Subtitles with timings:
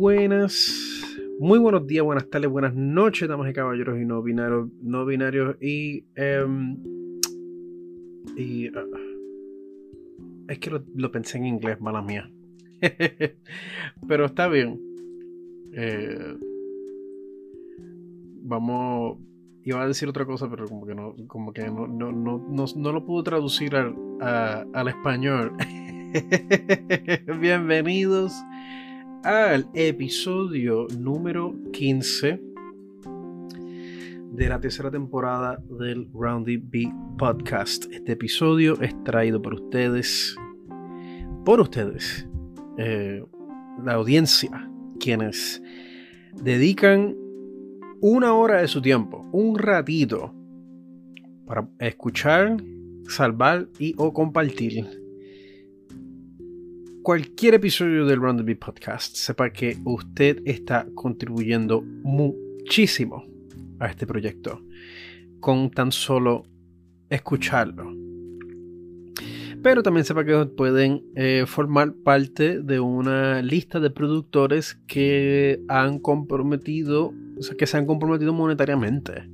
[0.00, 1.04] buenas,
[1.38, 5.56] muy buenos días, buenas tardes, buenas noches, damas y caballeros y no binarios, no binarios
[5.60, 6.06] y...
[6.14, 6.78] em,
[8.34, 8.82] y ah,
[10.48, 12.30] es que lo, lo pensé en inglés, mala mía.
[14.08, 14.80] Pero está bien.
[15.74, 16.34] Eh,
[18.42, 19.18] vamos.
[19.64, 22.42] Iba a decir otra cosa, pero como que no, como que no, no, no,
[22.74, 25.52] no, lo puedo traducir al, al español.
[27.40, 28.32] Bienvenidos
[29.24, 32.40] al episodio número 15
[34.32, 37.84] de la tercera temporada del Roundy B Podcast.
[37.92, 40.34] Este episodio es traído por ustedes,
[41.44, 42.26] por ustedes,
[42.78, 43.22] eh,
[43.84, 45.62] la audiencia, quienes
[46.42, 47.14] dedican
[48.00, 50.34] una hora de su tiempo, un ratito,
[51.44, 52.56] para escuchar,
[53.06, 54.99] salvar y o compartir
[57.02, 63.24] cualquier episodio del the Beat Podcast, sepa que usted está contribuyendo muchísimo
[63.78, 64.62] a este proyecto
[65.40, 66.44] con tan solo
[67.08, 67.94] escucharlo.
[69.62, 75.98] Pero también sepa que pueden eh, formar parte de una lista de productores que han
[75.98, 79.28] comprometido, o sea, que se han comprometido monetariamente.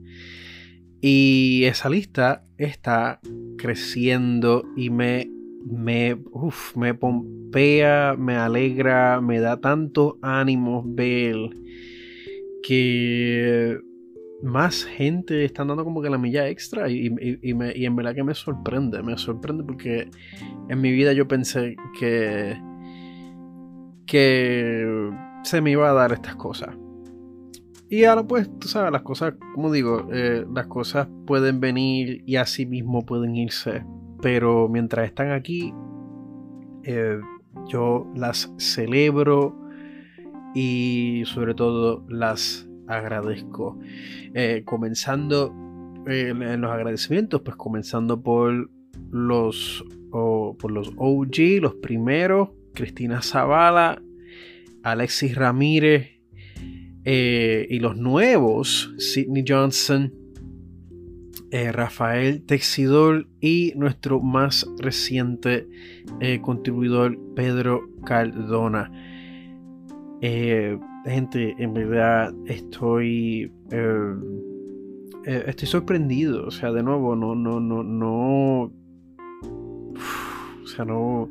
[1.00, 3.20] Y esa lista está
[3.58, 5.30] creciendo y me,
[5.68, 6.16] me,
[6.76, 11.36] me pompea, me alegra, me da tanto ánimo ver
[12.62, 13.78] que
[14.42, 17.96] más gente está dando como que la milla extra y, y- y me- y en
[17.96, 20.08] verdad que me sorprende, me sorprende porque
[20.68, 22.56] en mi vida yo pensé que,
[24.06, 25.10] que
[25.42, 26.76] se me iba a dar estas cosas.
[27.88, 32.36] Y ahora pues, tú sabes, las cosas, como digo, eh, las cosas pueden venir y
[32.36, 33.84] así mismo pueden irse.
[34.22, 35.72] Pero mientras están aquí,
[36.84, 37.18] eh,
[37.68, 39.56] yo las celebro
[40.54, 43.78] y sobre todo las agradezco.
[44.34, 45.54] Eh, comenzando
[46.06, 48.70] eh, en los agradecimientos, pues comenzando por
[49.10, 54.00] los, o- por los OG, los primeros, Cristina Zavala,
[54.82, 56.10] Alexis Ramírez
[57.08, 60.12] y los nuevos, Sidney Johnson,
[61.56, 65.66] eh, Rafael Texidor y nuestro más reciente
[66.20, 68.90] eh, contribuidor Pedro Cardona.
[70.20, 73.50] Eh, gente, en verdad estoy
[75.24, 76.46] estoy sorprendido.
[76.46, 78.70] O sea, de nuevo, no, no, no, no.
[80.62, 81.30] O sea, no.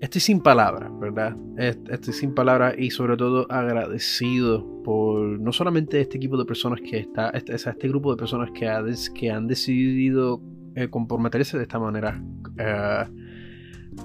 [0.00, 1.36] Estoy sin palabras, ¿verdad?
[1.56, 6.80] Est- Estoy sin palabras y sobre todo agradecido por no solamente este equipo de personas
[6.80, 10.40] que está, este, este grupo de personas que, ha que han decidido
[10.76, 12.22] eh, comprometerse de esta manera
[12.58, 13.04] eh,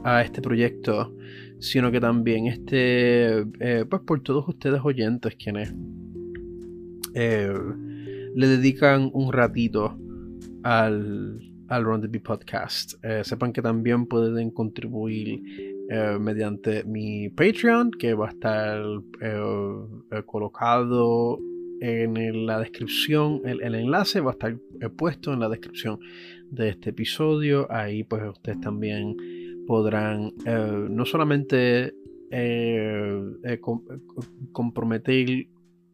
[0.04, 1.16] a este proyecto,
[1.60, 5.74] sino que también este, eh, pues por todos ustedes oyentes quienes
[7.14, 9.96] le dedican un ratito
[10.64, 12.96] al, al Beat Podcast.
[13.22, 15.44] Sepan que también pueden contribuir
[15.90, 18.82] eh, mediante mi Patreon, que va a estar
[19.22, 19.42] eh,
[20.12, 21.40] eh, colocado
[21.82, 23.42] en la descripción.
[23.44, 24.58] El, el enlace va a estar
[24.96, 26.00] puesto en la descripción
[26.50, 27.70] de este episodio.
[27.70, 29.18] Ahí pues ustedes también
[29.68, 30.32] podrán
[30.90, 31.94] no solamente
[33.60, 33.84] com-
[34.54, 35.48] comprometer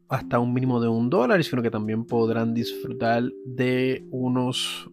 [0.09, 4.91] hasta un mínimo de un dólar, sino que también podrán disfrutar de unos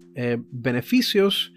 [0.50, 1.52] beneficios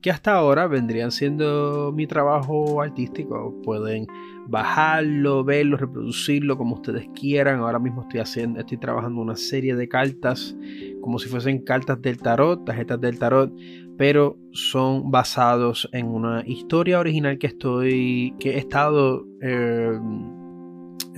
[0.00, 3.60] que hasta ahora vendrían siendo mi trabajo artístico.
[3.62, 4.06] Pueden
[4.48, 7.60] bajarlo, verlo, reproducirlo como ustedes quieran.
[7.60, 10.56] Ahora mismo estoy haciendo, estoy trabajando una serie de cartas
[11.00, 13.52] como si fuesen cartas del tarot, tarjetas del tarot,
[13.96, 19.98] pero son basados en una historia original que estoy, que he estado eh,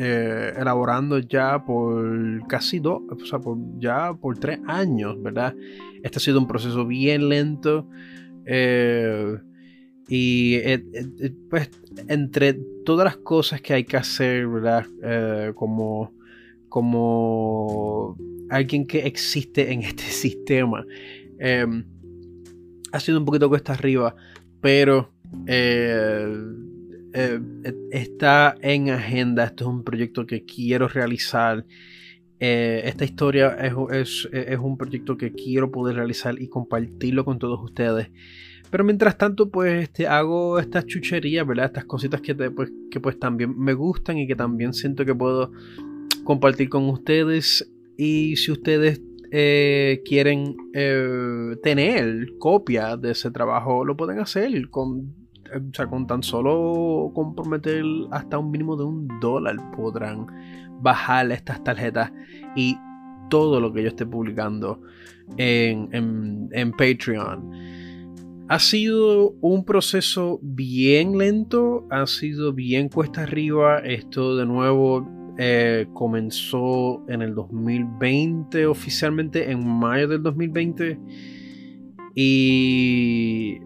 [0.00, 5.56] eh, elaborando ya por casi dos, o sea, por, ya por tres años, ¿verdad?
[6.02, 7.88] Este ha sido un proceso bien lento.
[8.48, 9.36] Eh,
[10.08, 11.70] y eh, eh, pues
[12.08, 12.54] entre
[12.84, 14.46] todas las cosas que hay que hacer,
[15.54, 16.14] como,
[16.70, 18.16] como
[18.48, 20.84] alguien que existe en este sistema.
[21.38, 21.66] eh,
[22.90, 24.16] ha sido un poquito cuesta arriba,
[24.62, 25.12] pero
[27.90, 29.44] está en agenda.
[29.44, 31.66] Esto es un proyecto que quiero realizar.
[32.40, 37.38] Eh, esta historia es, es- es un proyecto que quiero poder realizar y compartirlo con
[37.38, 38.10] todos ustedes.
[38.70, 41.66] Pero mientras tanto, pues este, hago estas chucherías, ¿verdad?
[41.66, 45.14] Estas cositas que, te- pues, que pues también me gustan y que también siento que
[45.14, 45.52] puedo
[46.24, 47.70] compartir con ustedes.
[47.96, 49.00] Y si ustedes
[49.30, 55.14] eh, quieren eh, tener copia de ese trabajo, lo pueden hacer con
[55.50, 60.26] o sea, con tan solo comprometer hasta un mínimo de un dólar podrán
[60.80, 62.12] bajar estas tarjetas
[62.56, 62.76] y
[63.28, 64.80] todo lo que yo esté publicando
[65.36, 67.52] en, en, Patreon.
[68.48, 73.78] Ha sido un proceso bien lento, ha sido bien cuesta arriba.
[73.80, 75.06] Esto de nuevo
[75.38, 80.98] eh, comenzó en el 2020, oficialmente en mayo del 2020.
[82.14, 83.58] Y.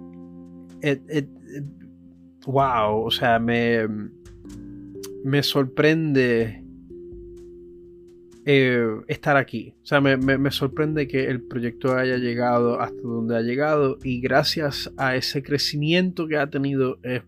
[2.46, 3.86] wow, o sea, me.
[5.24, 6.61] Me sorprende
[8.44, 9.74] eh, estar aquí.
[9.82, 14.92] O sea, me, sorprende que el proyecto haya llegado hasta donde ha llegado y gracias
[14.96, 17.22] a ese crecimiento que ha tenido es,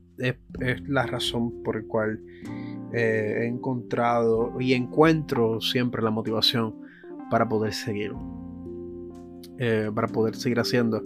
[0.86, 2.20] la razón por la cual
[2.92, 6.74] eh, he encontrado y encuentro siempre la motivación
[7.30, 8.12] para poder seguir.
[9.58, 11.04] Eh, para poder seguir haciendo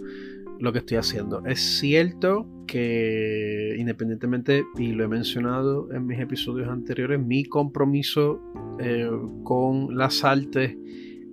[0.59, 1.43] lo que estoy haciendo.
[1.45, 8.39] Es cierto que independientemente, y lo he mencionado en mis episodios anteriores, mi compromiso
[8.79, 9.09] eh,
[9.43, 10.77] con las artes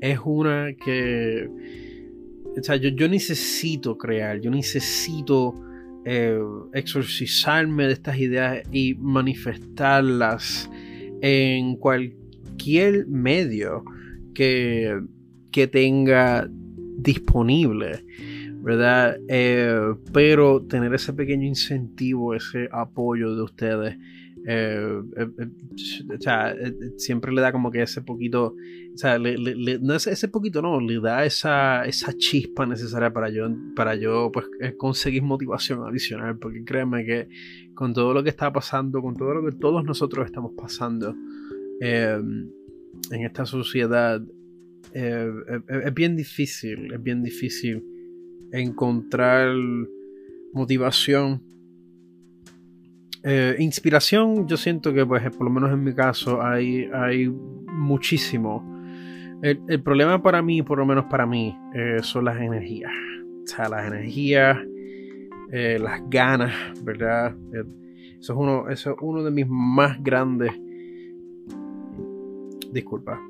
[0.00, 1.48] es una que...
[2.58, 5.54] O sea, yo, necesito crear, yo necesito
[6.06, 6.38] eh,
[6.72, 10.70] exorcizarme de estas ideas y manifestarlas
[11.20, 13.84] en cualquier medio
[14.32, 14.98] que,
[15.50, 16.48] que tenga
[16.96, 18.04] disponible.
[18.66, 19.16] ¿Verdad?
[19.28, 23.96] Eh, pero tener ese pequeño incentivo, ese apoyo de ustedes,
[24.44, 25.28] eh, eh,
[26.12, 26.52] o sea,
[26.96, 28.56] siempre le da como que ese poquito,
[28.92, 33.46] o sea, no es ese poquito, no, le da esa, esa chispa necesaria para yo,
[33.76, 34.46] para yo pues,
[34.76, 37.28] conseguir motivación adicional, porque créeme que
[37.72, 41.14] con todo lo que está pasando, con todo lo que todos nosotros estamos pasando
[41.80, 42.50] en
[43.12, 44.20] esta sociedad,
[44.92, 47.92] es bien difícil, es bien difícil
[48.52, 49.54] encontrar
[50.52, 51.42] motivación.
[53.22, 58.64] Eh, inspiración, yo siento que, pues, por lo menos en mi caso, hay, hay muchísimo.
[59.42, 62.92] El, problema para mí, por lo menos para mí, eh, son las energías.
[63.44, 64.58] O sea, las energías,
[65.52, 67.36] eh, las ganas, ¿verdad?
[68.18, 70.52] Eso es, uno, eso es uno de mis más grandes.
[72.72, 73.20] Disculpa.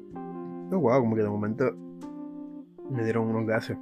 [0.72, 1.64] Oh, wow, como que de momento
[2.90, 3.76] me dieron unos gases.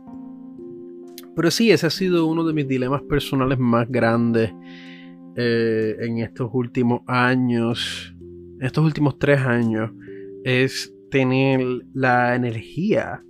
[1.37, 4.53] Pero sí, ese ha sido uno de mis dilemas personales más grandes
[5.37, 9.91] eh, en estos últimos años, en estos últimos tres años,
[10.45, 11.61] es tener
[11.93, 13.25] la energía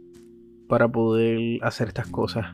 [0.68, 2.46] para poder hacer estas cosas.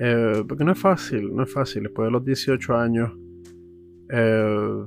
[0.00, 1.84] Eh, porque no es fácil, no es fácil.
[1.84, 3.12] Después de los 18 años,
[4.10, 4.84] eh,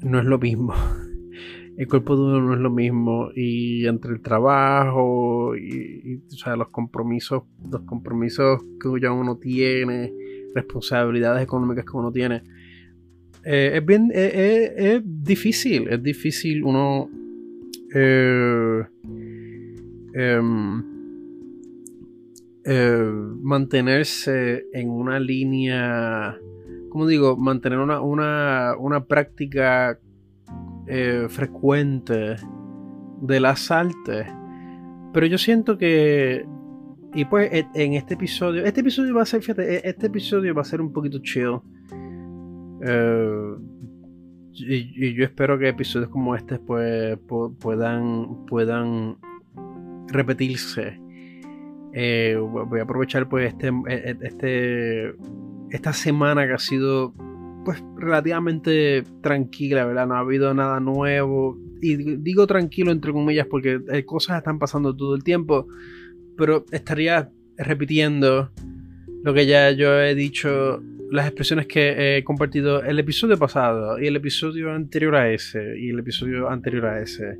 [0.00, 0.74] no es lo mismo.
[1.78, 6.20] el cuerpo de uno no es lo mismo y entre el trabajo y,
[6.56, 10.12] los compromisos los compromisos que ya uno tiene
[10.56, 12.42] responsabilidades económicas que uno tiene
[13.44, 17.08] eh, es bien eh, eh, es, difícil es difícil uno
[17.94, 18.84] em,
[23.40, 26.36] mantenerse en una línea
[26.88, 30.00] como digo mantener una, una, una práctica
[30.88, 32.36] eh, frecuente
[33.20, 34.26] de las artes.
[35.12, 36.46] Pero yo siento que.
[37.14, 38.64] Y pues e, en este episodio.
[38.64, 41.60] Este episodio va a ser, fíjate, e, este episodio va a ser un poquito chill.
[42.82, 43.54] Eh,
[44.52, 47.18] y, yo espero que episodios como este pues,
[47.60, 49.16] puedan, puedan
[50.08, 51.00] repetirse.
[51.92, 55.14] Eh, voy a aprovechar pues este, e, este,
[55.70, 57.14] esta semana que ha sido
[57.64, 60.06] pues relativamente tranquila, ¿verdad?
[60.06, 61.58] No ha habido nada nuevo.
[61.80, 65.66] Y digo tranquilo entre comillas porque eh, cosas están pasando todo el tiempo.
[66.36, 68.50] Pero estaría repitiendo
[69.24, 74.06] lo que ya yo he dicho, las expresiones que he compartido el episodio pasado y
[74.06, 77.38] el episodio anterior a ese y el episodio anterior a ese.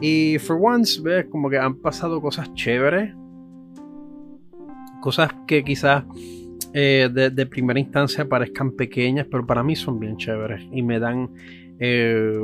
[0.00, 3.14] Y for once, ves como que han pasado cosas chéveres.
[5.00, 6.04] Cosas que quizás
[6.76, 11.30] eh, de, primera instancia parezcan pequeñas, pero para mí son bien chéveres y me dan
[11.78, 12.36] eh,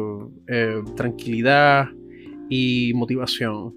[0.47, 1.89] eh, tranquilidad
[2.49, 3.75] y motivación.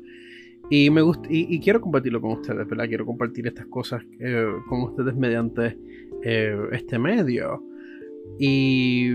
[0.70, 2.88] Y me gusta, y, quiero compartirlo con ustedes, ¿verdad?
[2.88, 4.04] Quiero compartir estas cosas
[4.70, 5.76] con ustedes mediante
[6.22, 7.64] este medio.
[8.40, 9.10] Y.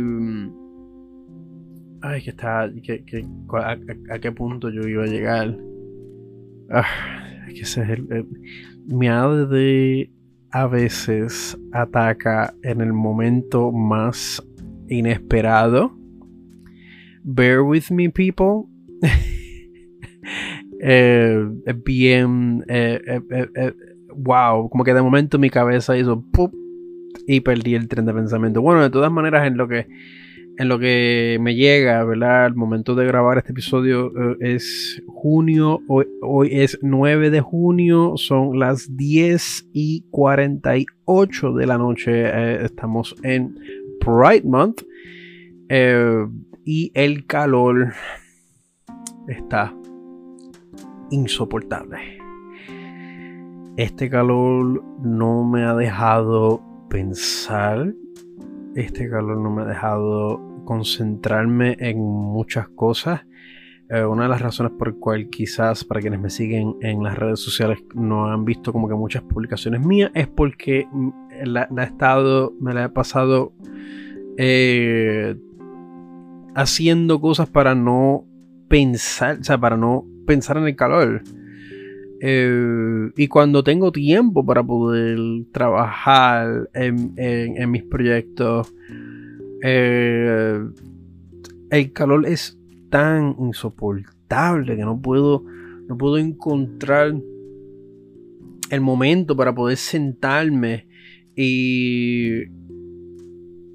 [2.00, 2.70] Ay, que está.
[2.82, 5.56] Que, a, qué punto yo iba a llegar?
[6.70, 8.26] Ah, es que ese es el, el
[8.86, 10.10] mi de
[10.50, 14.42] a veces ataca en el momento más
[14.88, 15.96] inesperado.
[17.22, 18.64] Bear with me, people.
[20.80, 21.46] eh,
[21.84, 22.64] bien.
[22.68, 23.72] Eh, eh, eh,
[24.14, 26.24] wow, como que de momento mi cabeza hizo.
[27.26, 28.62] y perdí el tren de pensamiento.
[28.62, 29.86] Bueno, de todas maneras, en lo que,
[30.58, 32.46] en lo que me llega, ¿verdad?
[32.46, 38.58] Al momento de grabar este episodio eh, es junio, hoy, es 9 de junio, son
[38.58, 43.56] las 10 y 48 de la noche, eh, estamos en
[44.00, 44.82] Pride Month
[45.68, 46.26] eh,
[46.64, 47.92] y el calor
[49.28, 49.72] está
[51.10, 51.98] insoportable.
[53.76, 56.60] Este calor no me ha dejado
[56.90, 57.94] pensar.
[58.74, 63.22] Este calor no me ha dejado concentrarme en muchas cosas.
[63.88, 67.40] Eh, una de las razones por cual quizás para quienes me siguen en las redes
[67.40, 70.86] sociales no han visto como que muchas publicaciones mías es porque
[71.42, 73.54] la, he estado, me la he pasado
[74.36, 75.36] eh,
[76.54, 78.26] haciendo cosas para no
[78.68, 81.22] pensar, o sea, para no pensar en el calor.
[82.20, 85.18] Eh, y cuando tengo tiempo para poder
[85.50, 88.74] trabajar en, mis proyectos,
[89.62, 90.60] eh,
[91.70, 92.58] el calor es
[92.90, 95.44] tan insoportable que no puedo,
[95.88, 97.14] no puedo encontrar
[98.70, 100.86] el momento para poder sentarme
[101.34, 102.42] y,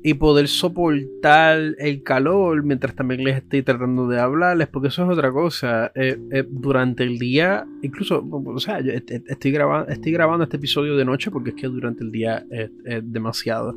[0.03, 5.09] y poder soportar el calor mientras también les estoy tratando de hablarles, porque eso es
[5.09, 5.91] otra cosa.
[5.95, 10.97] Eh, eh, durante el día, incluso, o sea, yo estoy, grabando, estoy grabando este episodio
[10.97, 12.69] de noche porque es que durante el día es,
[13.03, 13.75] demasiado.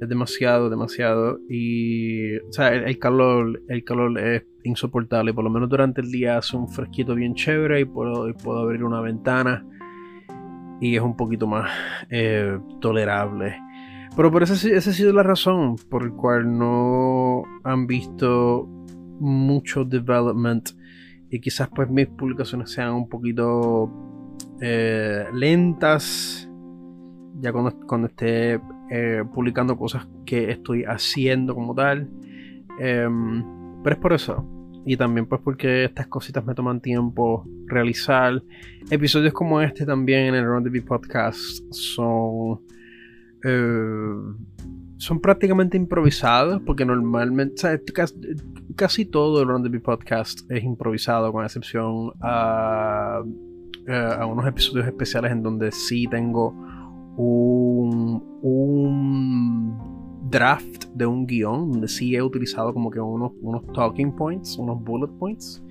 [0.00, 1.38] Es demasiado, demasiado.
[1.48, 5.34] Y, o sea, el, calor, el calor es insoportable.
[5.34, 8.82] Por lo menos durante el día hace un fresquito bien chévere y puedo, puedo abrir
[8.82, 9.66] una ventana.
[10.80, 11.70] Y es un poquito más
[12.08, 13.56] eh, tolerable.
[14.16, 18.66] Pero por esa, esa ha sido la razón por la cual no han visto
[19.20, 20.70] mucho development
[21.30, 23.88] y quizás pues mis publicaciones sean un poquito
[24.60, 26.48] eh, lentas
[27.38, 32.08] ya cuando, cuando esté eh, publicando cosas que estoy haciendo como tal.
[32.78, 33.44] Em,
[33.82, 34.46] pero es por eso.
[34.86, 38.42] Y también pues porque estas cositas me toman tiempo realizar.
[38.90, 42.60] Episodios como este también en el Round the Podcast son
[43.44, 44.14] eh,
[45.00, 47.80] son prácticamente improvisados porque normalmente
[48.76, 53.22] casi, todo el Run the Podcast es improvisado con excepción a,
[53.86, 56.54] eh, a, unos episodios especiales en donde sí tengo
[57.16, 59.78] un, un
[60.30, 64.82] draft de un guion donde sí he utilizado como que unos, unos talking points, unos
[64.82, 65.62] bullet points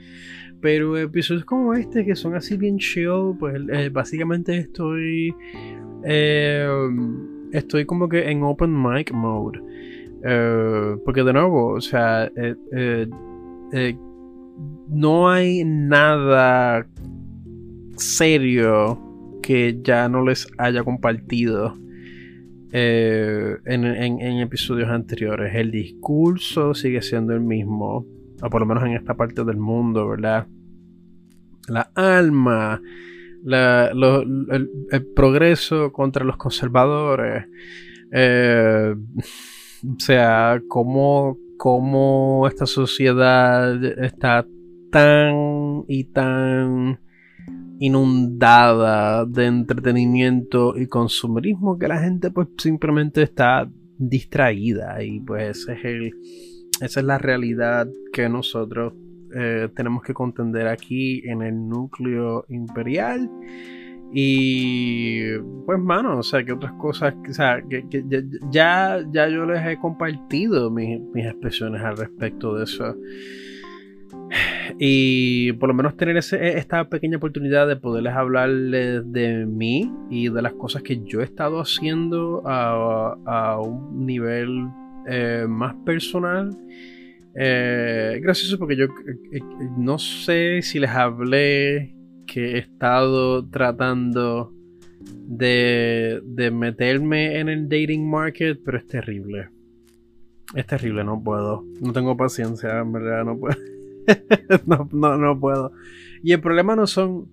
[0.62, 5.34] pero episodios como este que son así bien chill pues eh, básicamente estoy
[6.03, 6.67] eh,
[7.51, 9.60] estoy como que en open mic mode.
[10.24, 12.31] Eh, porque de nuevo, o sea,
[14.89, 16.86] no hay nada
[17.96, 19.00] serio
[19.41, 21.77] que ya no les haya compartido
[22.72, 25.55] en, en, episodios anteriores.
[25.55, 28.05] El discurso sigue siendo el mismo,
[28.41, 30.48] o por lo menos en esta parte del mundo, ¿verdad?
[31.67, 32.81] La alma
[33.46, 37.46] el, progreso contra los conservadores.
[38.12, 38.96] Eh,
[39.84, 44.46] o sea, cómo, cómo esta sociedad está
[44.91, 47.00] tan y tan
[47.79, 55.86] inundada de entretenimiento y consumerismo que la gente pues simplemente está distraída y pues es
[55.86, 56.13] el,
[56.81, 58.93] esa es la realidad que nosotros
[59.36, 63.29] eh, tenemos que contender aquí en el núcleo imperial.
[64.12, 67.86] Y pues, mano, o sea, que otras cosas, o sea, que,
[68.50, 72.95] ya, ya yo les he compartido mis, expresiones al respecto de eso.
[74.77, 80.41] Y por lo menos tener esta pequeña oportunidad de poderles hablarles de mí y de
[80.41, 84.67] las cosas que yo he estado haciendo a, un nivel
[85.07, 86.55] eh, más personal
[87.35, 88.89] eh, gracioso porque yo eh,
[89.33, 89.39] eh,
[89.77, 91.95] no sé si les hablé
[92.25, 94.53] que he estado tratando
[94.99, 99.49] de, de meterme en el dating market, pero es terrible.
[100.55, 101.63] Es terrible, no puedo.
[101.81, 103.55] No tengo paciencia, en verdad, no puedo.
[104.65, 105.71] no, no, no puedo.
[106.23, 107.27] Y el problema no son.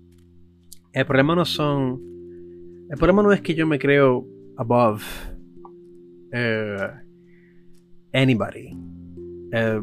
[0.92, 2.00] El problema no son.
[2.90, 5.02] El problema no es que yo me creo above
[8.12, 8.76] anybody.
[9.52, 9.80] Eh,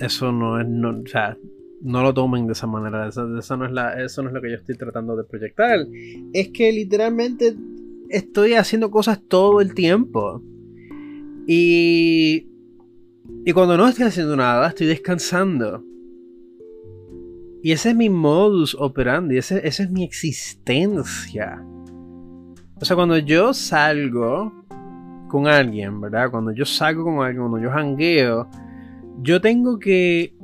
[0.00, 1.36] eso no es, no, o sea,
[1.82, 4.50] no lo tomen de esa manera, eso, no es la, eso no es lo que
[4.50, 5.80] yo estoy tratando de proyectar.
[6.32, 7.54] Es que literalmente
[8.08, 10.42] estoy haciendo cosas todo el tiempo.
[11.46, 12.48] Y,
[13.44, 15.84] y cuando no estoy haciendo nada, estoy descansando.
[17.62, 21.64] Y ese es mi modus operandi, esa es mi existencia.
[22.80, 24.52] O sea, cuando yo salgo
[25.28, 26.32] con alguien, ¿verdad?
[26.32, 28.48] Cuando yo salgo con alguien, cuando yo jangueo,
[29.22, 30.34] yo tengo que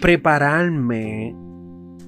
[0.00, 1.36] prepararme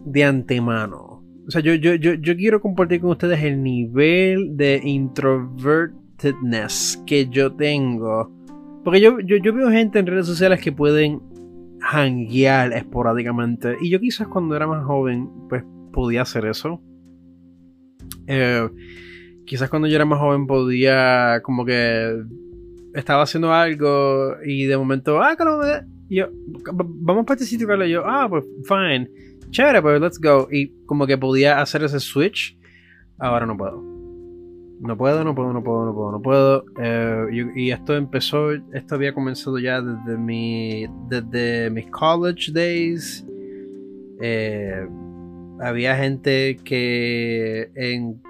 [0.07, 1.23] de antemano.
[1.47, 7.29] O sea, yo, yo, yo, yo quiero compartir con ustedes el nivel de introvertedness que
[7.29, 8.33] yo tengo.
[8.83, 11.34] Porque yo, yo, yo veo gente en redes sociales que pueden
[11.85, 13.77] hanguear esporádicamente.
[13.81, 16.81] Y yo quizás cuando era más joven, pues podía hacer eso.
[18.27, 18.69] Eh,
[19.45, 22.23] quizás cuando yo era más joven podía como que
[22.95, 25.37] estaba haciendo algo y de momento, ah,
[26.09, 26.29] y yo,
[26.73, 27.89] vamos para este sitio, Carlos.
[27.89, 29.11] Yo, ah, pues fine,
[29.51, 30.49] chévere, pues let's go.
[30.51, 32.59] Y como que podía hacer ese switch,
[33.19, 33.94] ahora no puedo.
[34.85, 36.65] No puedo, no puedo, no puedo, no puedo, no puedo.
[36.79, 43.27] Eh, y, esto empezó, esto había comenzado ya desde mi, desde mis college days.
[44.21, 44.87] Eh,
[45.59, 48.21] había gente que en,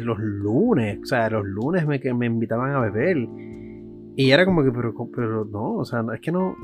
[0.00, 3.28] los lunes, o sea, los lunes me, que me invitaban a beber.
[4.16, 6.56] Y era como que, pero, pero no, o sea, es que no.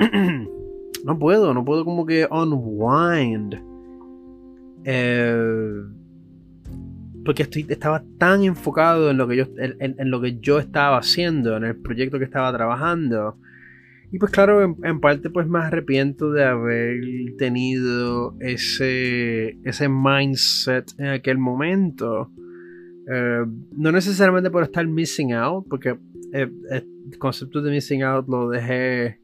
[1.04, 3.54] no puedo, no puedo como que unwind.
[4.82, 5.82] Eh,
[7.24, 11.56] porque estoy, estaba tan enfocado en lo, que yo, en, lo que yo estaba haciendo,
[11.56, 13.36] en el proyecto que estaba trabajando.
[14.10, 17.00] Y pues claro, en, parte pues me arrepiento de haber
[17.36, 22.30] tenido ese, ese mindset en aquel momento.
[23.10, 23.44] Eh,
[23.76, 25.98] no necesariamente por estar missing out, porque
[26.32, 29.18] eh, el concepto de missing out lo dejé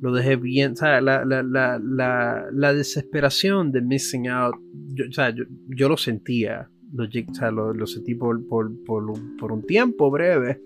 [0.00, 4.56] lo dejé bien, o sea, la, la, la, la desesperación de missing out,
[4.94, 10.10] yo, o sea, yo, lo sentía, lo, o sea, sentí por, por, por, un, tiempo
[10.10, 10.60] breve,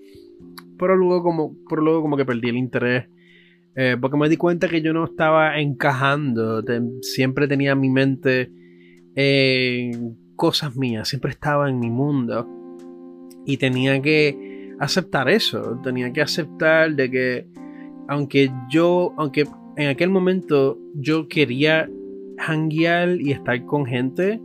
[0.78, 3.08] pero luego como, pero luego como que perdí el interés
[3.76, 6.62] eh, porque me di cuenta que yo no estaba encajando.
[7.02, 8.50] siempre tenía mi mente
[9.14, 11.08] en cosas mías.
[11.08, 12.48] Siempre estaba en mi mundo.
[13.44, 15.80] Y tenía que aceptar eso.
[15.82, 17.46] Tenía que aceptar de que
[18.06, 19.44] aunque yo, aunque
[19.76, 21.88] en aquel momento yo quería
[22.38, 24.40] hanguear y estar con gente,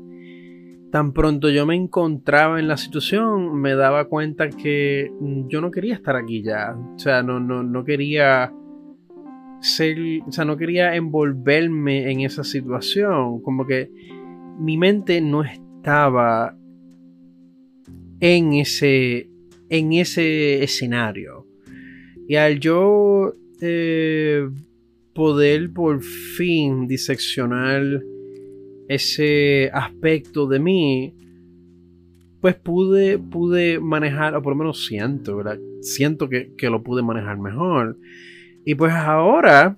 [0.91, 5.11] tan pronto yo me encontraba en la situación, me daba cuenta que
[5.47, 6.75] yo no quería estar aquí ya.
[6.95, 8.51] O sea, no, no, no quería
[9.61, 13.91] ser, o sea, no quería envolverme en esa situación, como que
[14.59, 16.55] mi mente no estaba
[18.19, 19.29] en ese,
[19.69, 21.45] en ese escenario.
[22.27, 24.47] Y al yo eh,
[25.13, 28.01] poder por fin diseccionar
[28.89, 31.13] ese aspecto de mí,
[32.41, 35.59] pues pude, pude manejar, o por lo menos siento, ¿verdad?
[35.81, 37.97] Siento que, que lo pude manejar mejor.
[38.65, 39.77] Y pues ahora,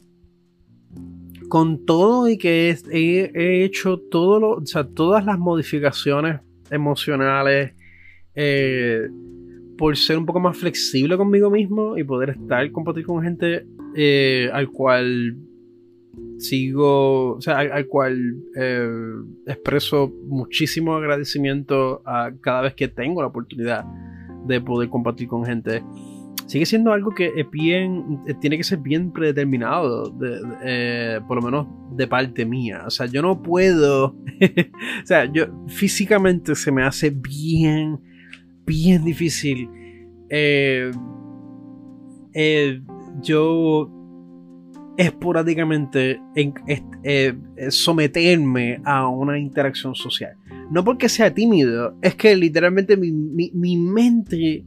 [1.50, 7.74] con todo y que he, hecho todo lo, o sea, todas las modificaciones emocionales,
[8.34, 9.10] eh,
[9.78, 14.50] por ser un poco más flexible conmigo mismo y poder estar, compartir con gente eh,
[14.54, 15.36] al cual
[16.42, 18.90] sigo, o sea, al, cual eh,
[19.46, 23.86] expreso muchísimo agradecimiento a cada vez que tengo la oportunidad
[24.46, 25.84] de poder compartir con gente
[26.52, 30.14] sigue siendo algo que es bien, eh, tiene que ser bien predeterminado,
[30.66, 32.84] eh, por lo menos de parte mía.
[32.86, 34.08] O sea, yo no puedo,
[35.04, 38.02] o sea, yo físicamente se me hace bien,
[38.66, 39.70] bien difícil.
[40.30, 40.92] Eh,
[43.22, 44.01] yo
[44.98, 46.54] esporádicamente en,
[47.70, 50.36] someterme a una interacción social.
[50.70, 54.66] No porque sea tímido, es que literalmente mi, mi mente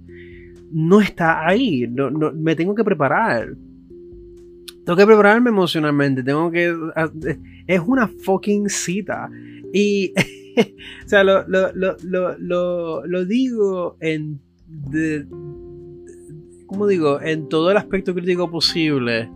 [0.74, 1.87] no está ahí.
[1.88, 3.54] No, me tengo que preparar.
[4.84, 6.22] Tengo que prepararme emocionalmente.
[6.22, 6.74] Tengo que.
[7.66, 9.30] Es una fucking cita.
[9.72, 10.12] Y.
[11.04, 14.40] o sea, lo, lo, digo en.
[14.66, 15.26] De,
[16.66, 17.20] ¿Cómo digo?
[17.20, 19.30] En todo el aspecto crítico posible.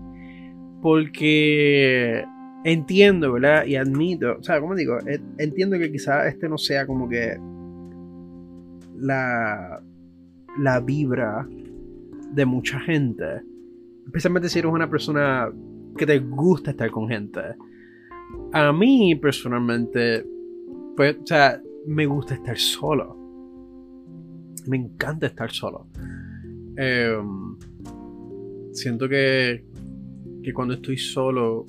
[0.83, 2.25] Porque
[2.64, 3.64] entiendo, ¿verdad?
[3.67, 4.37] Y admito.
[4.38, 4.99] O sea, ¿cómo digo?
[5.38, 7.38] Entiendo que quizá este no sea como que.
[8.97, 9.81] La
[10.59, 11.47] la vibra
[12.33, 13.43] de mucha gente.
[14.07, 15.51] Especialmente si eres una persona
[15.97, 17.41] que te gusta estar con gente.
[18.53, 20.25] A mí personalmente,
[20.97, 23.17] pues, o sea, me gusta estar solo.
[24.67, 25.87] Me encanta estar solo.
[26.77, 27.57] Em,
[28.73, 29.64] siento que,
[30.49, 31.67] que cuando estoy solo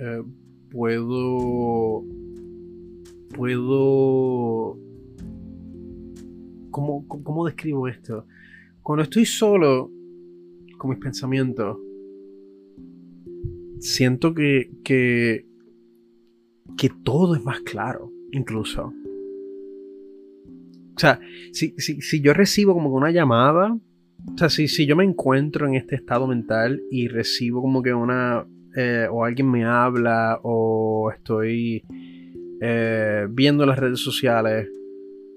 [0.00, 0.22] eh,
[0.70, 2.04] puedo
[3.34, 4.78] puedo
[6.70, 8.26] ¿cómo, describo esto?
[8.82, 9.90] Cuando estoy solo
[10.78, 11.76] con mis pensamientos,
[13.80, 15.48] siento que, que,
[16.78, 18.92] que todo es más claro, incluso.
[20.94, 21.18] O sea,
[21.52, 23.76] si, si, yo recibo como una llamada,
[24.26, 27.92] o sea, si, si yo me encuentro en este estado mental y recibo como que
[27.92, 31.84] una, eh, o alguien me habla, o estoy
[32.60, 34.68] eh, viendo las redes sociales,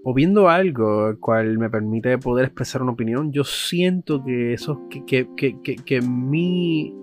[0.03, 5.05] o viendo algo cual me permite poder expresar una opinión, yo siento que eso, que,
[5.05, 6.93] que, que, que mi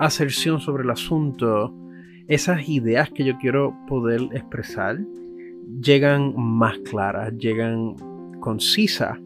[0.00, 1.74] aserción sobre el asunto,
[2.26, 4.98] esas ideas que yo quiero poder expresar,
[5.82, 7.96] llegan más claras, llegan
[8.40, 9.18] concisas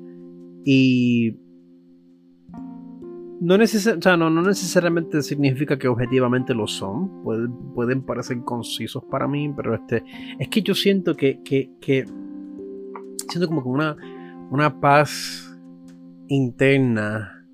[0.64, 1.36] y
[3.42, 9.74] no, no, necesariamente significa que objetivamente lo son, pueden, pueden, parecer concisos para mí, pero
[9.74, 10.05] este,
[10.38, 12.05] es que yo siento que, que, que
[13.28, 13.96] siento como que una,
[14.50, 15.59] una paz
[16.28, 17.44] interna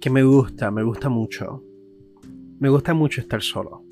[0.00, 1.64] que me gusta, me gusta mucho.
[2.58, 3.82] Me gusta mucho estar solo.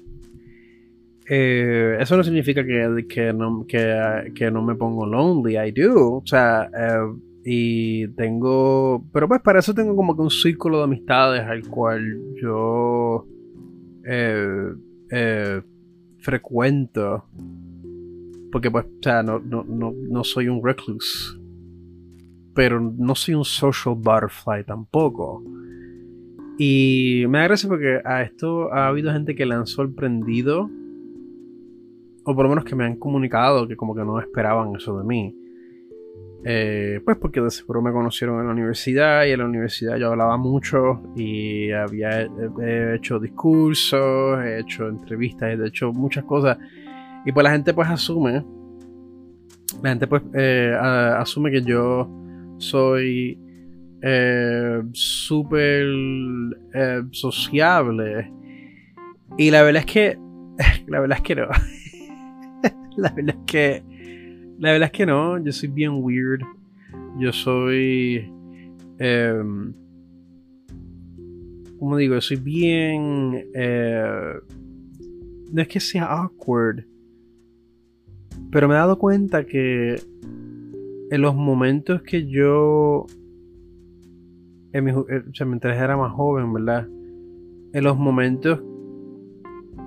[1.28, 6.18] Eh, eso no significa que, que, no, que, no me pongo lonely, I do.
[6.18, 9.04] O sea, eh, y tengo.
[9.12, 12.02] Pero pues para eso tengo como que un círculo de amistades al cual
[12.40, 13.26] yo
[14.04, 15.62] eh,
[16.18, 17.24] frecuento.
[18.50, 21.38] Porque pues, o sea, no, no, no soy un recluse.
[22.54, 25.42] Pero no soy un social butterfly tampoco.
[26.56, 30.70] Y me gracia porque a esto ha habido gente que le han sorprendido
[32.24, 35.04] o por lo menos que me han comunicado que como que no esperaban eso de
[35.04, 35.34] mí.
[36.46, 40.10] Eh, pues porque de seguro me conocieron en la universidad y en la universidad yo
[40.10, 42.28] hablaba mucho y había
[42.94, 46.58] hecho discursos, he hecho entrevistas, he hecho muchas cosas
[47.24, 48.44] y pues la gente pues asume,
[49.82, 50.76] la gente pues eh,
[51.18, 52.10] asume que yo
[52.58, 53.38] soy
[54.02, 55.86] eh, súper
[57.10, 58.30] sociable
[59.36, 60.18] y la verdad es que,
[60.86, 61.46] la verdad es que no.
[62.96, 63.93] la verdad es que.
[64.64, 65.36] La verdad es que no.
[65.44, 66.40] Yo soy bien weird.
[67.18, 68.32] Yo soy.
[68.98, 69.42] Eh,
[71.78, 72.14] ¿Cómo digo?
[72.14, 73.44] Yo soy bien.
[73.54, 74.32] Eh,
[75.52, 76.86] no es que sea awkward.
[78.50, 80.00] Pero me he dado cuenta que.
[81.10, 83.04] En los momentos que yo.
[84.72, 86.88] En mi, eh, o sea, mientras era más joven, ¿verdad?
[87.74, 88.62] En los momentos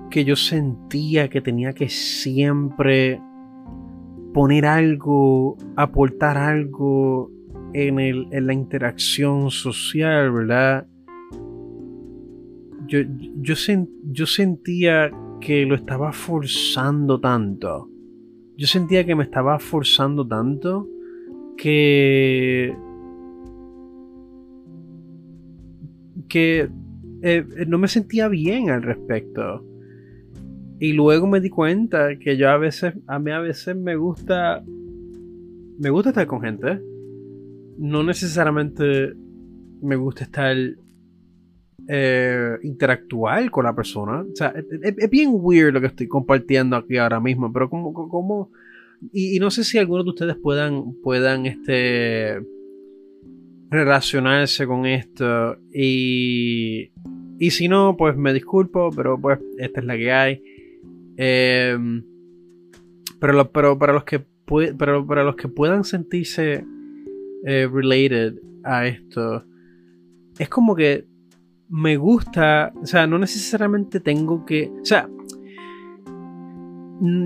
[0.08, 3.20] que yo sentía que tenía que siempre
[4.32, 7.30] poner algo, aportar algo
[7.72, 10.86] en, el, en la interacción social, ¿verdad?
[12.86, 13.00] Yo,
[13.42, 15.10] yo, sentía
[15.40, 17.90] que lo estaba forzando tanto.
[18.56, 20.88] Yo sentía que me estaba forzando tanto
[21.56, 22.74] que...
[26.28, 26.68] que
[27.22, 29.64] eh, no me sentía bien al respecto.
[30.80, 34.62] Y luego me di cuenta que yo a veces, a mí a veces me gusta,
[35.78, 36.80] me gusta estar con gente.
[37.78, 39.14] No necesariamente
[39.82, 40.56] me gusta estar
[41.88, 44.20] eh, interactuar con la persona.
[44.20, 48.50] O sea, es, bien weird lo que estoy compartiendo aquí ahora mismo, pero como, como
[49.12, 52.40] y, y, no sé si algunos de ustedes puedan, puedan, este,
[53.70, 55.56] relacionarse con esto.
[55.72, 56.90] Y,
[57.38, 60.42] y si no, pues me disculpo, pero pues esta es la que hay.
[61.20, 62.04] Em,
[63.20, 64.24] pero, para los que
[64.78, 66.64] para los que puedan sentirse
[67.44, 69.44] eh, related a esto,
[70.38, 71.06] es como que
[71.68, 75.10] me gusta, o sea, no necesariamente tengo que, o sea,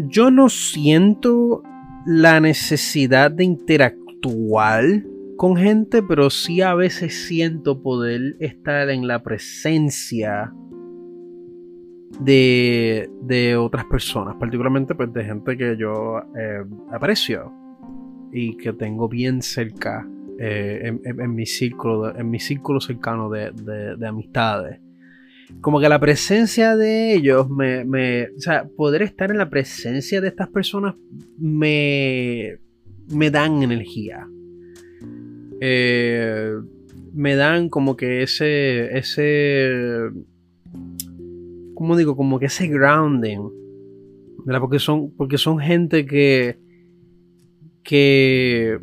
[0.09, 1.63] yo no siento
[2.07, 4.85] la necesidad de interactuar
[5.37, 10.53] con gente, pero sí a veces siento poder estar en la presencia
[12.21, 17.53] de, otras personas, particularmente pues de gente que yo eh, aprecio
[18.33, 20.07] y que tengo bien cerca
[20.39, 24.81] eh, en, mi círculo, en mi círculo cercano de, amistades.
[25.61, 27.83] Como que la presencia de ellos me,
[28.25, 30.95] O sea, poder estar en la presencia de estas personas
[31.39, 32.59] me.
[33.09, 34.27] me dan energía.
[35.61, 36.55] Eh,
[37.13, 38.97] me dan como que ese.
[38.97, 40.11] ese
[41.83, 42.17] como digo?
[42.17, 43.51] Como que ese grounding,
[44.45, 44.61] ¿verdad?
[44.61, 46.57] Porque son, porque son gente que,
[47.83, 48.79] que,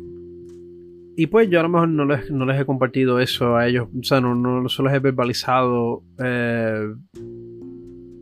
[1.16, 3.88] y pues yo a lo mejor no les, no les he compartido eso a ellos,
[3.98, 6.92] o sea, no, no se los he verbalizado, eh,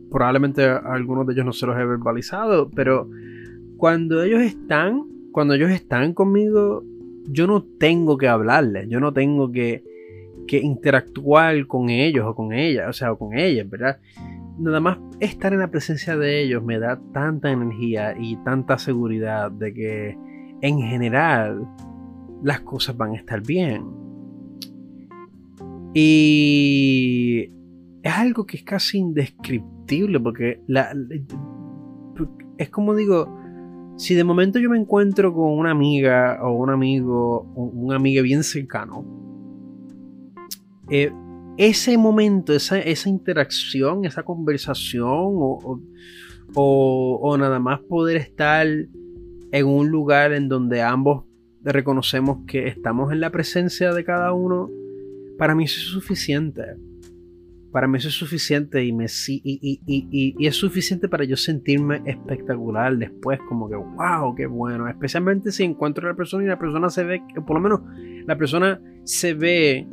[0.09, 3.09] probablemente a algunos de ellos no se los he verbalizado, pero
[3.75, 6.85] cuando ellos están, cuando ellos están conmigo,
[7.27, 9.83] yo no tengo que hablarles, yo no tengo que,
[10.47, 13.99] que interactuar con ellos o con ellas, o sea, o con ellas, ¿verdad?
[14.59, 19.51] Nada más estar en la presencia de ellos me da tanta energía y tanta seguridad
[19.51, 20.17] de que
[20.61, 21.67] en general
[22.43, 23.85] las cosas van a estar bien.
[25.93, 27.51] Y
[28.03, 30.93] es algo que es casi indescriptible porque la,
[32.57, 33.35] es como digo,
[33.97, 38.43] si de momento yo me encuentro con una amiga o un amigo, un amigo bien
[38.43, 39.05] cercano,
[40.89, 41.11] eh,
[41.59, 45.81] ese momento, esa, interacción, esa conversación o,
[46.55, 51.25] o, nada más poder estar en un lugar en donde ambos
[51.61, 54.69] reconocemos que estamos en la presencia de cada uno,
[55.37, 56.63] para mí eso es suficiente.
[57.73, 62.97] Para mí eso es suficiente y, me, y, y, es suficiente para yo sentirme espectacular
[62.97, 64.87] después, como que, wow, qué bueno.
[64.87, 67.81] Especialmente si encuentro a la persona y la persona se ve, por lo menos
[68.25, 69.87] la persona se ve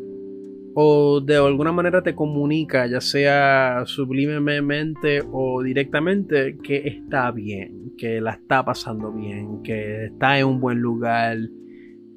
[0.79, 8.21] o de alguna manera te comunica, ya sea sublimemente o directamente, que está bien, que
[8.21, 11.39] la está pasando bien, que está en un buen lugar,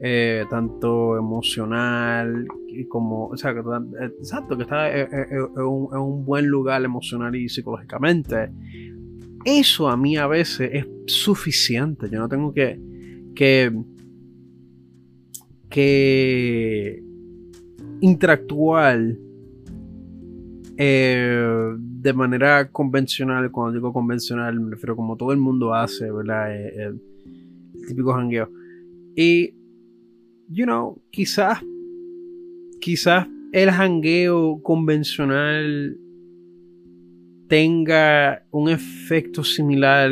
[0.01, 2.47] eh, tanto emocional
[2.89, 3.37] como, que,
[4.19, 5.07] exacto, que está en,
[5.65, 8.51] un, buen lugar emocional y psicológicamente.
[9.45, 12.09] Eso a mí a veces es suficiente.
[12.11, 12.77] Yo no tengo que,
[13.33, 13.71] que,
[15.69, 17.08] que
[18.01, 18.99] interactuar
[20.77, 23.51] eh, de manera convencional.
[23.51, 26.55] Cuando digo convencional, me refiero como todo el mundo hace, ¿verdad?
[26.55, 26.93] Eh, eh,
[27.81, 28.49] el típico jangueo.
[29.15, 29.53] Y,
[30.47, 31.59] you know, quizás,
[32.79, 35.97] quizás el jangueo convencional
[37.49, 40.11] tenga un efecto similar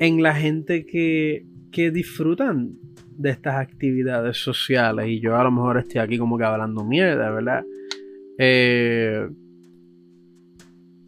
[0.00, 2.76] en la gente que, que disfrutan
[3.22, 7.30] de estas actividades sociales y yo a lo mejor estoy aquí como que hablando mierda,
[7.30, 7.64] ¿verdad?
[8.38, 9.28] Eh,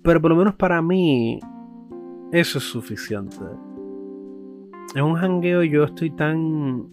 [0.02, 1.40] pero por lo menos para mí
[2.32, 3.36] eso es suficiente.
[4.94, 6.88] En un jangueo yo estoy tan...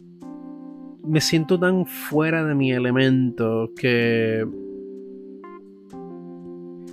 [1.03, 4.45] Me siento tan fuera de mi elemento que...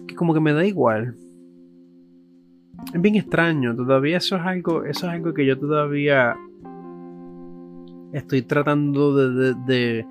[0.06, 1.14] Que como que me da igual.
[2.92, 3.76] Es bien extraño.
[3.76, 4.84] Todavía eso es algo...
[4.84, 6.36] Eso es algo que yo todavía
[8.12, 10.04] estoy tratando de,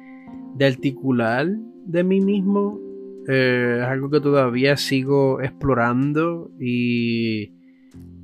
[0.60, 1.48] articular
[1.86, 2.80] de mí mismo.
[3.28, 7.52] Eh, es algo que todavía sigo explorando y,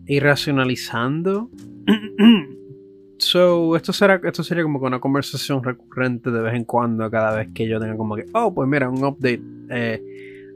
[0.05, 1.49] y racionalizando.
[3.17, 7.49] so, esto, será, esto sería como una conversación recurrente de vez en cuando, cada vez
[7.53, 9.41] que yo tenga como que, oh, pues mira, un update.
[9.69, 10.01] Eh,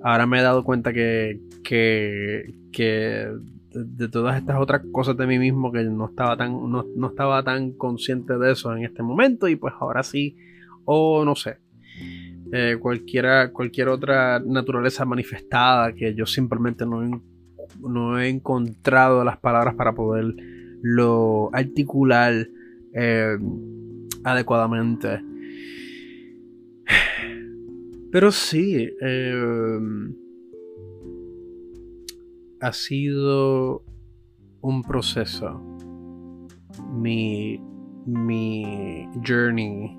[0.04, 3.34] ahora me he dado cuenta que, que
[3.86, 7.72] de, todas estas otras cosas de mí mismo que no estaba tan, no, estaba tan
[7.72, 10.36] consciente de eso en este momento y pues ahora sí,
[10.86, 11.58] o no sé,
[12.52, 17.22] eh, cualquiera, cualquier otra naturaleza manifestada que yo simplemente no,
[17.82, 22.48] no he encontrado las palabras para poderlo articular
[22.94, 23.38] eh,
[24.24, 25.22] adecuadamente.
[28.12, 29.74] Pero sí, eh,
[32.62, 33.84] ha sido
[34.62, 35.62] un proceso.
[36.94, 37.60] Mi,
[38.06, 39.98] mi journey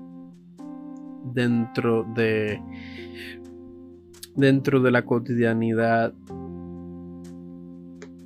[1.33, 2.61] dentro de
[4.35, 6.13] dentro de la cotidianidad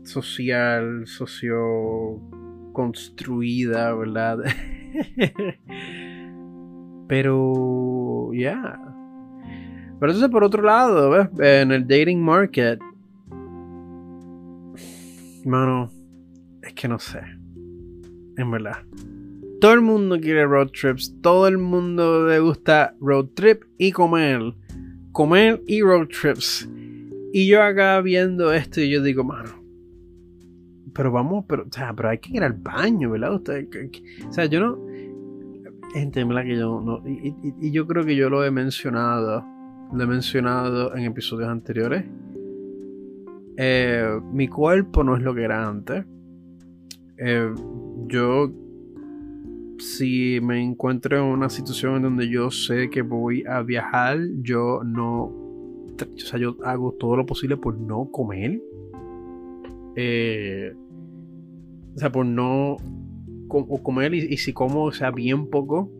[0.03, 2.21] social, socio
[2.71, 4.39] construida, ¿verdad?
[7.07, 8.79] Pero ya.
[9.99, 11.29] Pero entonces por otro lado, ¿ves?
[11.39, 12.79] en el dating market
[15.45, 15.89] Mano,
[16.61, 17.19] es que no sé.
[18.37, 18.77] En verdad.
[19.59, 21.15] Todo el mundo quiere road trips.
[21.21, 24.41] Todo el mundo le gusta road trip y comer.
[25.11, 26.69] Comer y road trips.
[27.33, 29.51] Y yo acá viendo esto y yo digo, mano.
[30.93, 33.33] Pero vamos, pero, o sea, pero hay que ir al baño, ¿verdad?
[33.33, 33.41] O
[34.31, 34.77] sea, yo no.
[35.93, 36.43] Gente, ¿verdad?
[36.43, 37.03] Que yo no.
[37.07, 39.43] Y, y yo creo que yo lo he mencionado.
[39.93, 42.05] Lo he mencionado en episodios anteriores
[43.57, 46.05] eh, mi cuerpo no es lo que era antes.
[47.17, 47.53] Eh,
[48.07, 48.51] yo,
[49.79, 54.81] si me encuentro en una situación en donde yo sé que voy a viajar, yo
[54.83, 58.61] no, o sea, yo hago todo lo posible por no comer.
[59.95, 60.73] Eh,
[61.95, 62.77] o sea, por no
[63.83, 65.91] comer y, y si como, o sea, bien poco,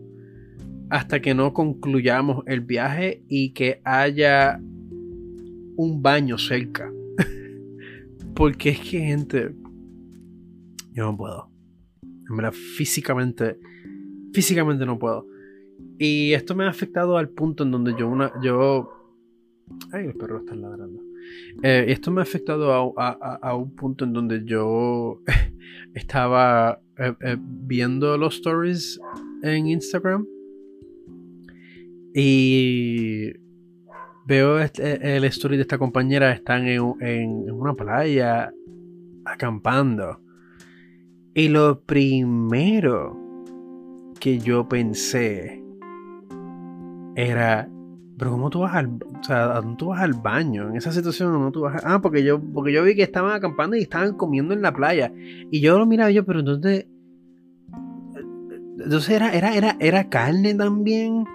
[0.89, 4.59] hasta que no concluyamos el viaje y que haya
[5.75, 6.91] un baño cerca.
[8.35, 9.55] Porque es que, gente,
[10.91, 11.51] yo no puedo.
[12.01, 13.59] En físicamente,
[14.33, 15.27] físicamente no puedo.
[15.99, 18.89] Y esto me ha afectado al punto en donde yo una, yo,
[19.91, 21.01] ay, el perro está ladrando.
[21.61, 25.21] Eh, esto me ha afectado a, un punto en donde yo
[25.93, 28.99] estaba eh, eh, viendo los stories
[29.43, 30.25] en Instagram
[32.13, 33.31] y
[34.25, 36.81] veo este, el story de esta compañera, están en
[37.51, 38.51] una playa
[39.25, 40.19] acampando.
[41.33, 43.17] Y lo primero
[44.19, 45.63] que yo pensé
[47.15, 47.69] era,
[48.17, 50.69] pero ¿cómo tú vas al, o sea, ¿a dónde tú vas al baño?
[50.69, 53.75] En esa situación, ¿no tú vas Ah, porque yo, porque yo vi que estaban acampando
[53.75, 55.11] y estaban comiendo en la playa.
[55.51, 56.87] Y yo lo miraba yo, pero entonces...
[58.79, 61.25] Entonces era, era, era, era carne también.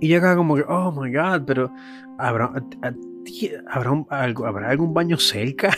[0.00, 1.72] Y yo como que, oh my god, pero
[2.18, 2.52] ¿habrá,
[3.70, 5.70] habrá, algo, ¿habrá algún baño cerca?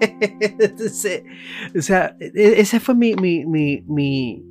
[1.76, 4.44] o sea, e, e, esa fue mi, mi, mi,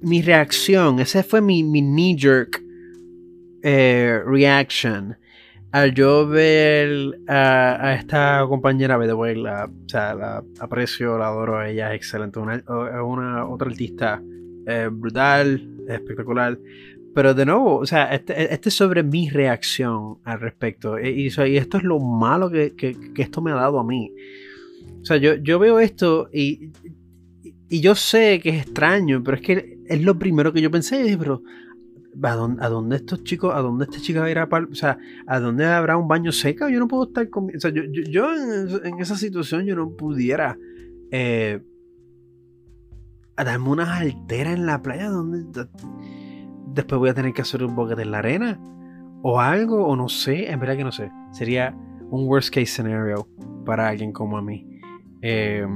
[0.00, 2.62] mi, reacción, ese fue mi, mi knee-jerk
[3.62, 5.16] eh, reaction
[5.72, 11.28] al yo ver a, esta compañera, by the way, la, o sea, la aprecio, la
[11.28, 12.62] adoro, ella es excelente, una,
[13.02, 14.22] una otra artista
[14.66, 16.58] eh, brutal, espectacular.
[17.14, 20.98] Pero de nuevo, o sea, este, este, es sobre mi reacción al respecto.
[20.98, 24.12] Y, y, esto es lo malo que, que, esto me ha dado a mí.
[25.02, 26.70] O sea, yo, yo veo esto y,
[27.68, 31.06] y yo sé que es extraño, pero es que es lo primero que yo pensé.
[31.06, 31.42] Y pero
[32.22, 34.74] ¿a dónde, ¿a dónde, estos chicos, a dónde esta chica va a ir a O
[34.74, 36.68] sea, ¿a dónde habrá un baño seco?
[36.70, 37.54] Yo no puedo estar con...
[37.54, 38.26] O sea, yo, yo,
[38.84, 40.56] en, esa situación yo no pudiera...
[41.10, 41.60] Eh,
[43.44, 45.66] darme unas alteras en la playa donde
[46.74, 48.58] después voy a tener que hacer un boquete en la arena
[49.22, 51.10] o algo o no sé, en verdad que no sé.
[51.30, 51.74] Sería
[52.10, 53.26] un worst case scenario
[53.64, 54.66] para alguien como a mí.
[55.22, 55.66] Eh,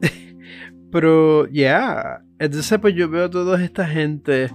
[0.92, 2.24] pero, ya, yeah.
[2.38, 4.50] entonces pues yo veo a toda esta gente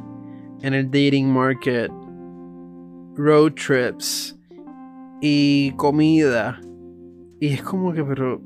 [0.61, 1.91] en el dating market,
[3.15, 4.39] road trips
[5.21, 6.61] y comida.
[7.39, 8.41] Y es como que, pero,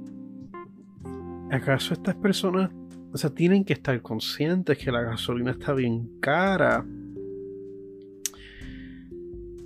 [1.51, 2.71] ¿acaso estas personas,
[3.13, 6.85] o sea, tienen que estar conscientes que la gasolina está bien cara?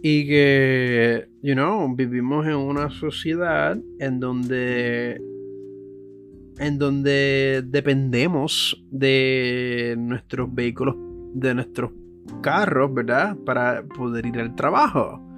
[0.04, 5.22] Y que, you know, vivimos en una sociedad en donde
[6.60, 10.96] en donde dependemos de nuestros vehículos,
[11.34, 11.92] de nuestros
[12.42, 13.36] carros, ¿verdad?
[13.46, 15.31] Para poder ir al trabajo.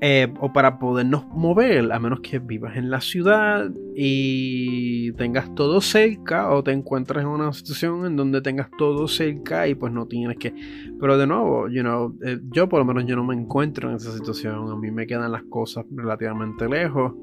[0.00, 5.80] Eh, o para podernos mover, a menos que vivas en la ciudad y tengas todo
[5.80, 10.06] cerca o te encuentres en una situación en donde tengas todo cerca y pues no
[10.06, 10.52] tienes que...
[11.00, 13.96] Pero de nuevo, you know, eh, yo por lo menos yo no me encuentro en
[13.96, 17.14] esa situación, a mí me quedan las cosas relativamente lejos.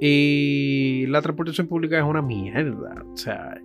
[0.00, 3.60] Y la transportación pública es una mierda, o sea...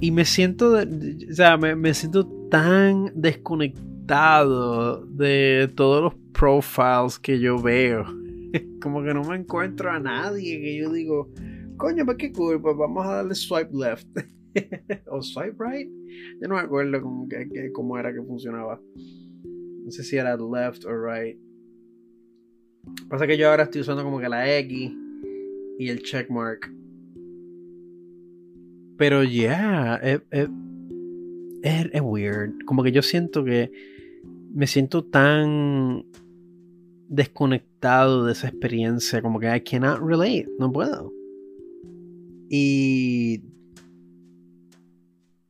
[0.00, 7.60] y me siento, o sea, me siento tan desconectado de todos los profiles que yo
[7.60, 8.04] veo.
[8.82, 11.30] Como que no me encuentro a nadie que yo digo,
[11.76, 14.08] coño, pues qué pues vamos a darle swipe left.
[15.06, 15.88] o swipe right.
[16.40, 18.80] Yo no me acuerdo cómo, era que funcionaba.
[19.84, 21.38] No sé si era left o right.
[23.08, 24.92] Pasa que yo ahora estoy usando como que la X
[25.78, 26.72] y el checkmark.
[28.96, 30.20] Pero ya, es,
[31.62, 32.64] es, weird.
[32.66, 33.70] Como que yo siento que
[34.52, 36.04] me siento tan
[37.08, 41.12] desconectado de esa experiencia, como que I cannot relate, no puedo.
[42.48, 43.42] Y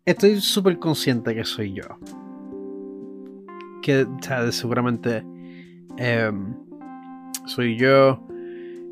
[0.04, 1.84] estoy súper consciente que soy yo.
[3.82, 4.06] Que
[4.50, 5.24] seguramente
[5.96, 6.54] em,
[7.46, 8.26] soy yo.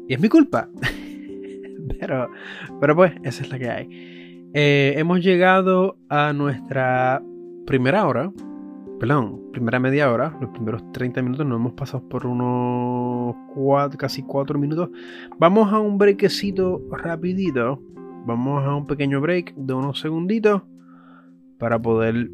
[0.08, 0.68] Y es mi culpa.
[2.00, 2.30] pero,
[2.80, 3.88] pero pues, esa es la que hay.
[4.54, 7.22] Eh, hemos llegado a nuestra
[7.66, 8.32] primera hora
[8.98, 13.36] perdón, primera media hora, los primeros 30 minutos, nos hemos pasado por unos
[13.96, 14.90] casi 4 minutos.
[15.38, 17.82] Vamos a un breakcito rapidito.
[18.26, 20.62] Vamos a un pequeño break de unos segunditos
[21.58, 22.30] para poder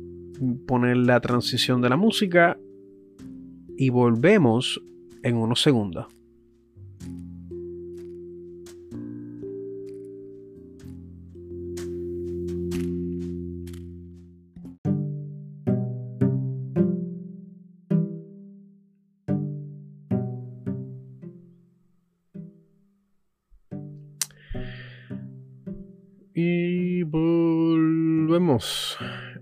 [0.66, 2.58] poner la transición de la música
[3.76, 4.82] y volvemos
[5.22, 6.06] en unos segundos.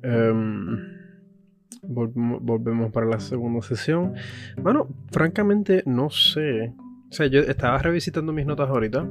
[0.02, 0.78] Em,
[1.82, 4.14] volvemos, para la segunda sesión.
[4.60, 6.74] Bueno, francamente no sé.
[7.10, 9.08] O sea, yo estaba revisitando mis notas ahorita.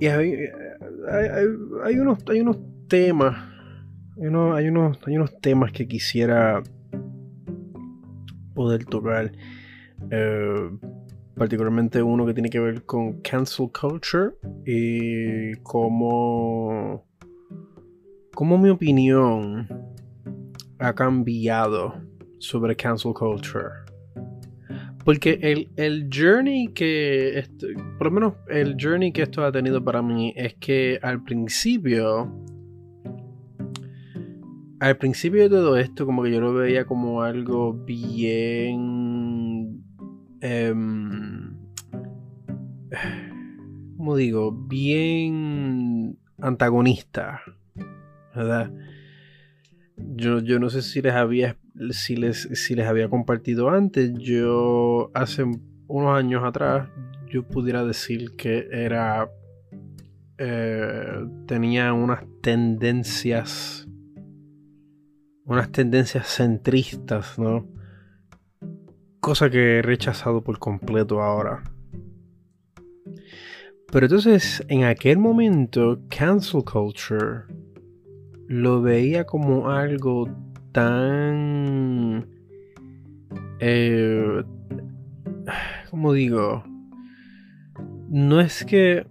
[0.00, 0.34] Y hay,
[1.84, 2.58] hay, unos, hay unos
[2.88, 3.36] temas.
[4.20, 6.62] Hay unos, hay, unos, temas que quisiera
[8.54, 9.32] poder tocar.
[10.10, 10.70] Eh,
[11.36, 14.34] particularmente uno que tiene que ver con cancel culture
[14.64, 17.04] y cómo,
[18.34, 19.68] cómo mi opinión
[20.78, 21.94] ha cambiado
[22.38, 23.84] sobre cancel culture.
[25.04, 27.46] Porque el, el journey que,
[27.98, 32.32] por lo menos el journey que esto ha tenido para mí es que al principio,
[34.80, 38.24] al principio de todo esto, como que yo lo veía como algo bien,
[40.40, 41.54] em,
[43.98, 44.52] ¿cómo digo?
[44.52, 47.42] Bien antagonista,
[48.34, 48.72] ¿verdad?
[49.96, 51.56] Yo, yo no sé si les había
[51.90, 55.44] si les, si les había compartido antes, yo hace
[55.86, 56.88] unos años atrás,
[57.28, 59.28] yo pudiera decir que era.
[60.38, 63.86] Eh, tenía unas tendencias.
[65.44, 67.68] Unas tendencias centristas, ¿no?
[69.20, 71.62] Cosa que he rechazado por completo ahora.
[73.92, 77.44] Pero entonces, en aquel momento, cancel culture
[78.48, 80.28] lo veía como algo
[80.72, 82.26] tan...
[83.60, 84.42] Eh,
[85.90, 86.64] ¿Cómo digo?
[88.08, 89.06] No es que...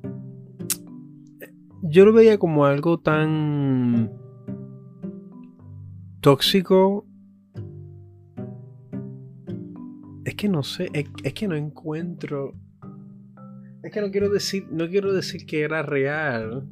[1.82, 4.12] Yo lo veía como algo tan
[6.22, 7.06] tóxico.
[10.26, 12.54] Es que no sé, es, es, que no encuentro.
[13.84, 16.68] Es que no quiero decir, no quiero decir que era real.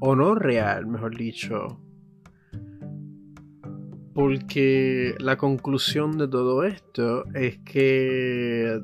[0.00, 1.80] O no real, mejor dicho.
[4.14, 8.80] Porque la conclusión de todo esto es que.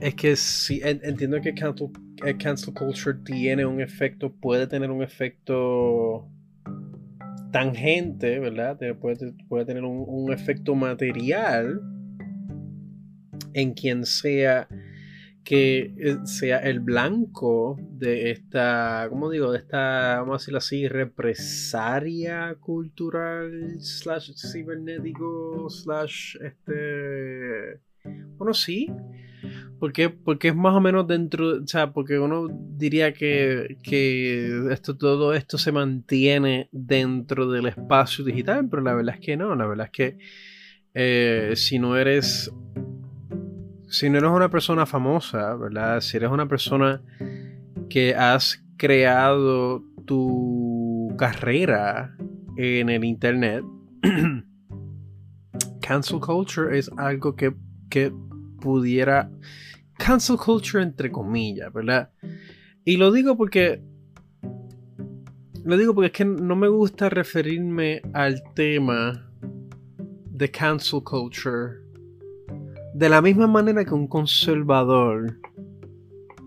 [0.00, 1.88] Es que si entiendo que cancel,
[2.24, 6.28] eh, cancel culture tiene un efecto, puede tener un efecto
[7.52, 8.78] tangente, ¿verdad?
[9.00, 11.80] Puede, puede tener un, un efecto material
[13.54, 14.68] en quien sea
[15.44, 19.52] que sea el blanco de esta, ¿cómo digo?
[19.52, 27.80] De esta, vamos a decirlo así, represaria cultural, slash cibernético, slash, este,
[28.38, 28.90] bueno, sí,
[29.78, 34.96] porque, porque es más o menos dentro, o sea, porque uno diría que, que esto,
[34.96, 39.66] todo esto se mantiene dentro del espacio digital, pero la verdad es que no, la
[39.66, 40.18] verdad es que
[40.94, 42.50] eh, si no eres
[43.94, 46.00] si no eres una persona famosa, ¿verdad?
[46.00, 47.00] Si eres una persona
[47.88, 52.16] que has creado tu carrera
[52.56, 53.64] en el internet,
[55.80, 57.54] cancel culture es algo que,
[57.88, 58.12] que
[58.60, 59.30] pudiera...
[59.96, 62.10] Cancel culture entre comillas, ¿verdad?
[62.84, 63.80] Y lo digo porque...
[65.62, 71.83] Lo digo porque es que no me gusta referirme al tema de cancel culture
[72.94, 75.38] de la misma manera que un conservador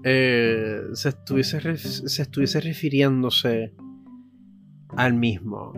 [0.03, 3.73] eh, se, estuviese se estuviese refiriéndose
[4.95, 5.73] al mismo.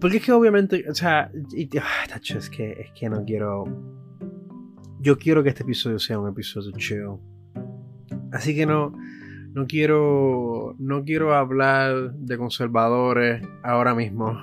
[0.00, 3.64] Porque es que obviamente, o sea, ah, es, que, es que no quiero...
[5.00, 7.18] Yo quiero que este episodio sea un episodio chill.
[8.32, 8.92] Así que no,
[9.52, 14.36] no quiero, no quiero hablar de conservadores ahora mismo.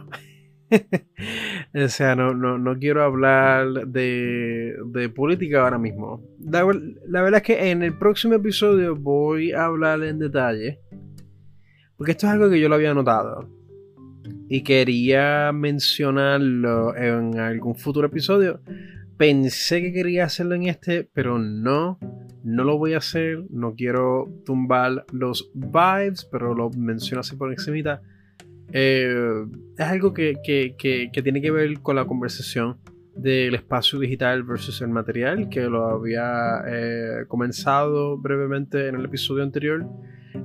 [1.84, 6.24] o sea, no, no, quiero hablar de, de política ahora mismo.
[6.40, 10.80] La, verdad es que en el próximo episodio voy a hablar en detalle.
[11.96, 13.48] Porque esto es algo que yo lo había notado.
[14.50, 18.62] Y quería mencionarlo en algún futuro episodio.
[19.18, 22.00] Pensé que quería hacerlo en este, pero no.
[22.44, 23.44] No lo voy a hacer.
[23.50, 28.02] No quiero tumbar los vibes, pero lo menciono así por encima
[28.74, 29.46] eh,
[29.78, 30.36] es algo que,
[31.12, 32.78] tiene que ver con la conversación
[33.16, 39.44] del espacio digital versus el material, que lo había eh, comenzado brevemente en el episodio
[39.44, 39.88] anterior.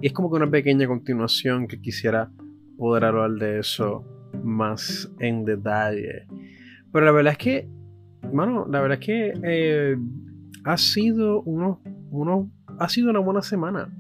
[0.01, 2.31] Y es como que una pequeña continuación que quisiera
[2.79, 4.05] poder hablar de eso
[4.43, 6.27] más en detalle.
[6.93, 7.69] Pero la verdad es que,
[8.33, 9.97] bueno, la verdad es que eh,
[10.65, 13.93] ha sido uno, uno, ha sido una buena semana.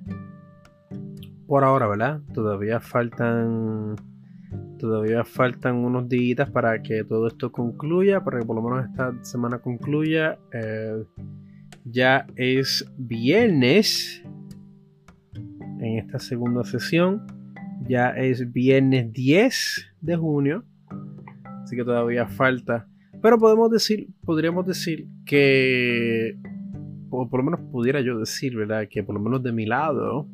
[1.46, 2.20] Por ahora, ¿verdad?
[2.32, 3.96] Todavía faltan
[4.78, 9.12] Todavía faltan unos días para que todo esto concluya, para que por lo menos esta
[9.24, 10.38] semana concluya.
[10.52, 11.04] Eh,
[11.84, 14.22] ya es viernes
[15.80, 17.26] en esta segunda sesión.
[17.88, 20.64] Ya es viernes 10 de junio.
[21.62, 22.88] Así que todavía falta.
[23.22, 26.36] Pero podemos decir, podríamos decir que,
[27.08, 28.88] o por lo menos pudiera yo decir, ¿verdad?
[28.90, 30.28] Que por lo menos de mi lado,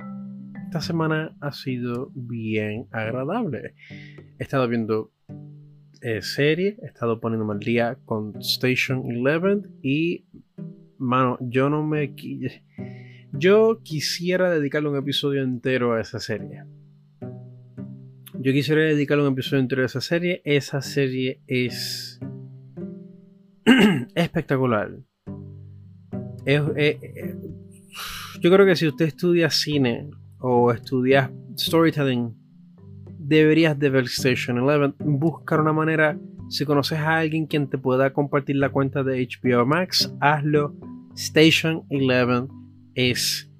[0.68, 3.74] esta semana ha sido bien agradable
[4.38, 5.12] he estado viendo
[6.00, 10.26] eh, serie, he estado poniéndome al día con Station 11 y,
[10.98, 12.14] mano, yo no me...
[13.32, 16.64] Yo quisiera dedicarle un episodio entero a esa serie.
[17.20, 20.40] Yo quisiera dedicarle un episodio entero a esa serie.
[20.44, 22.20] Esa serie es
[24.14, 24.96] espectacular.
[26.46, 30.08] yo creo que si usted estudia cine
[30.40, 32.34] o estudia storytelling,
[33.18, 34.94] deberías de ver Station 11.
[34.98, 36.18] Buscar una manera.
[36.48, 40.74] Si conoces a alguien quien te pueda compartir la cuenta de HBO Max, hazlo.
[41.14, 42.48] Station 11
[42.94, 43.50] es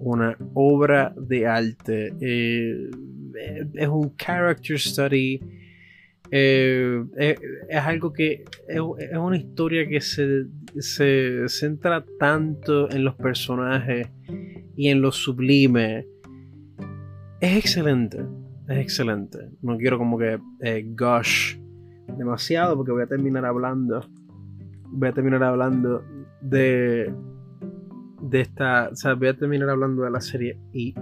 [0.00, 2.12] una obra de arte.
[2.20, 2.90] Eh,
[3.74, 5.40] es un character study.
[6.30, 7.04] Eh,
[7.68, 10.46] es, algo que es, una historia que se,
[10.78, 14.08] se, centra tanto en los personajes
[14.76, 16.06] y en lo sublime.
[17.44, 18.24] Es excelente,
[18.70, 19.50] es excelente.
[19.60, 21.58] No quiero como que eh, gush
[22.16, 24.00] demasiado porque voy a terminar hablando.
[24.86, 26.02] Voy a terminar hablando
[26.40, 27.14] de
[28.22, 30.94] de esta, o sea, voy a terminar hablando de la serie y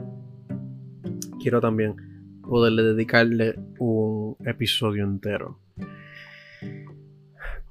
[1.41, 1.95] quiero también
[2.43, 5.61] poderle dedicarle un episodio entero.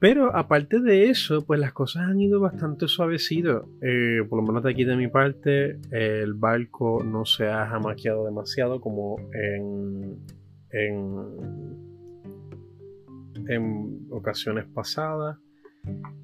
[0.02, 3.70] Pero aparte de eso, pues las cosas han ido bastante suavecido.
[3.84, 8.26] Eh, por lo menos de aquí de mi parte, el barco no se ha jamaqueado
[8.26, 10.18] demasiado como en,
[10.72, 11.06] en,
[13.47, 15.38] en ocasiones pasadas.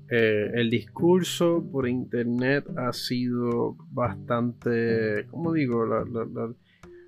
[0.09, 5.85] Eh, el discurso por internet ha sido bastante, como digo,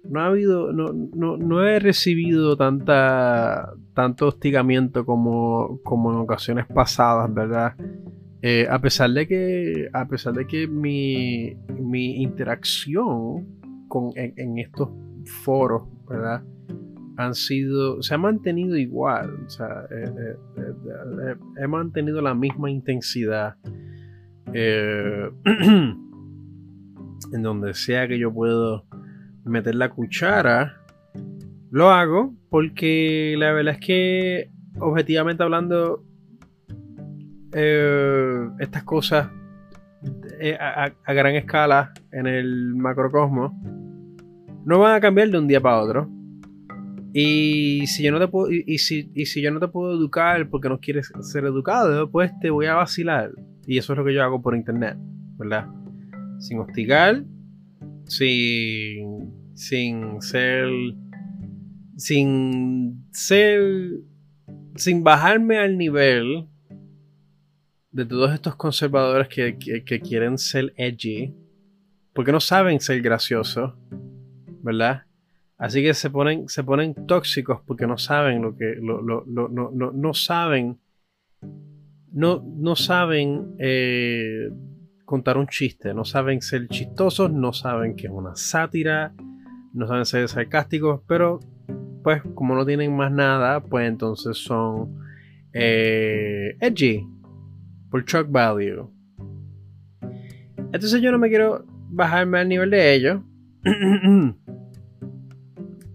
[0.04, 7.76] no ha habido, no, he recibido tanta, tanto hostigamiento como, como en ocasiones pasadas, ¿verdad?
[8.42, 13.48] Eh, a pesar de que, a pesar de que mi, mi interacción
[13.88, 14.90] con, en estos
[15.44, 16.44] foros, ¿verdad?
[17.20, 23.58] han sido, se ha mantenido igual, o sea, eh, eh, he mantenido la misma intensidad
[24.54, 25.98] en
[27.42, 28.86] donde sea que yo puedo
[29.50, 30.82] meter la cuchara,
[31.72, 36.04] lo hago porque la verdad es que objetivamente hablando,
[37.52, 39.30] estas cosas
[40.60, 43.52] a, a gran escala en el macrocosmos
[44.66, 46.10] no van a cambiar de un día para otro
[47.14, 50.70] y si yo no te puedo, y, si, si yo no te puedo educar porque
[50.70, 53.32] no quieres ser educado, pues te voy a vacilar.
[53.66, 54.96] Y eso es lo que yo hago por internet,
[55.38, 55.68] ¿verdad?
[56.40, 57.24] Sin hostigar,
[58.06, 60.70] sin, sin ser,
[61.98, 64.00] sin ser,
[64.76, 66.48] sin bajarme al nivel
[67.92, 71.36] de todos estos conservadores que, que quieren ser edgy,
[72.14, 73.74] porque no saben ser graciosos,
[74.64, 75.04] ¿verdad?
[75.58, 78.78] Así que se ponen, se ponen tóxicos porque no saben lo que.
[78.80, 80.80] no, saben.
[82.14, 84.50] No, no saben eh,
[85.04, 85.94] contar un chiste.
[85.94, 87.30] No saben ser chistosos.
[87.30, 89.14] No saben que es una sátira.
[89.74, 91.02] No saben ser sarcásticos.
[91.08, 91.40] Pero,
[92.04, 95.00] pues, como no tienen más nada, pues entonces son
[95.54, 97.08] eh, edgy.
[97.90, 98.90] Por shock value.
[100.72, 103.22] Entonces yo no me quiero bajarme al nivel de ellos.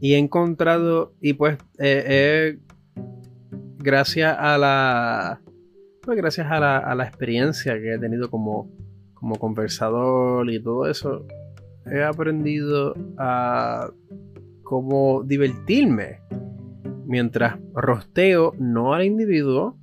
[0.01, 2.59] y he encontrado, y pues, eh,
[3.79, 5.41] gracias a la,
[6.03, 8.71] pues gracias a la, a la, experiencia que he tenido como,
[9.15, 11.27] como conversador y todo eso,
[11.91, 13.91] he aprendido a
[14.63, 16.21] cómo divertirme
[17.07, 19.77] mientras rosteo no al individuo,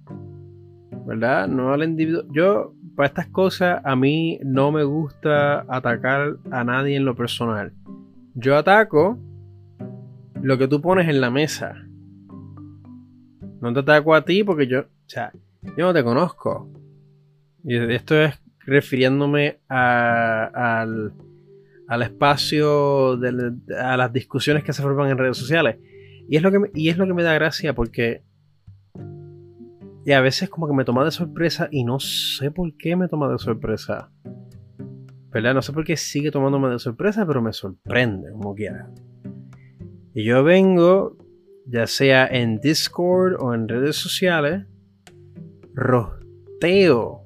[1.05, 1.47] ¿verdad?
[1.47, 2.23] No al individuo.
[2.31, 7.73] Yo, para estas cosas, a mí no me gusta atacar a nadie en lo personal.
[8.33, 9.17] Yo ataco
[10.41, 11.75] lo que tú pones en la mesa.
[13.61, 15.31] No te ataco a ti porque yo, o sea,
[15.77, 16.69] yo no te conozco.
[17.63, 21.13] Y esto es refiriéndome al,
[21.91, 25.77] al espacio, de, a las discusiones que se forman en redes sociales.
[26.29, 28.23] Y es, lo que me, y es lo que me da gracia porque
[30.05, 33.09] y a veces como que me toma de sorpresa y no sé por qué me
[33.09, 34.09] toma de sorpresa.
[35.31, 35.53] ¿Verdad?
[35.53, 38.89] No sé por qué sigue tomándome de sorpresa, pero me sorprende, como quiera.
[40.13, 41.17] Y yo vengo,
[41.65, 44.65] ya sea en Discord o en redes sociales,
[45.73, 47.25] rosteo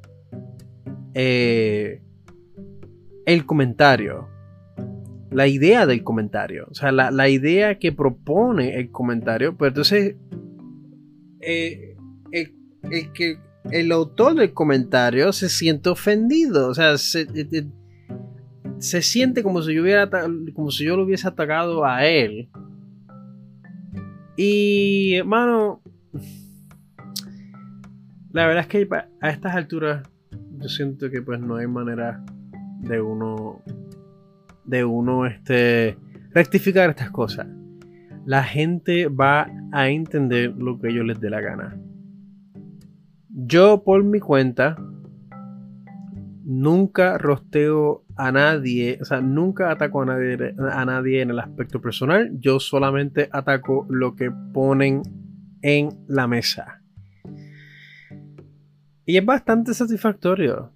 [1.14, 2.02] eh,
[3.28, 4.35] el comentario.
[5.36, 6.68] La idea del comentario.
[6.70, 9.56] O sea, la, idea que propone el comentario.
[9.58, 10.16] Pero entonces,
[11.42, 11.96] eh,
[12.32, 12.54] el,
[13.14, 13.38] que
[13.72, 16.70] el autor del comentario se siente ofendido.
[16.70, 17.68] O sea, se, eh,
[18.80, 22.50] se siente como si yo hubiera como si yo lo hubiese atacado a él
[24.38, 25.82] y, hermano,
[28.32, 28.88] La verdad es que
[29.22, 30.06] a estas alturas
[30.58, 32.22] yo siento que pues no hay manera
[32.82, 33.62] de uno
[34.66, 35.98] de uno este
[36.34, 37.48] rectificar estas cosas.
[38.26, 41.78] La gente va a entender lo que ellos les dé la gana.
[43.30, 44.78] Yo por mi cuenta
[46.44, 51.82] nunca rosteo a nadie, o sea, nunca ataco a nadie, a nadie en el aspecto
[51.82, 52.32] personal.
[52.40, 55.02] Yo solamente ataco lo que ponen
[55.62, 56.82] en la mesa.
[59.06, 60.75] Y es bastante satisfactorio.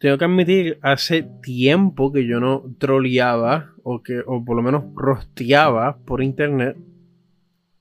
[0.00, 4.84] Tengo que admitir, hace tiempo que yo no troleaba o que o por lo menos
[4.94, 6.74] rosteaba por internet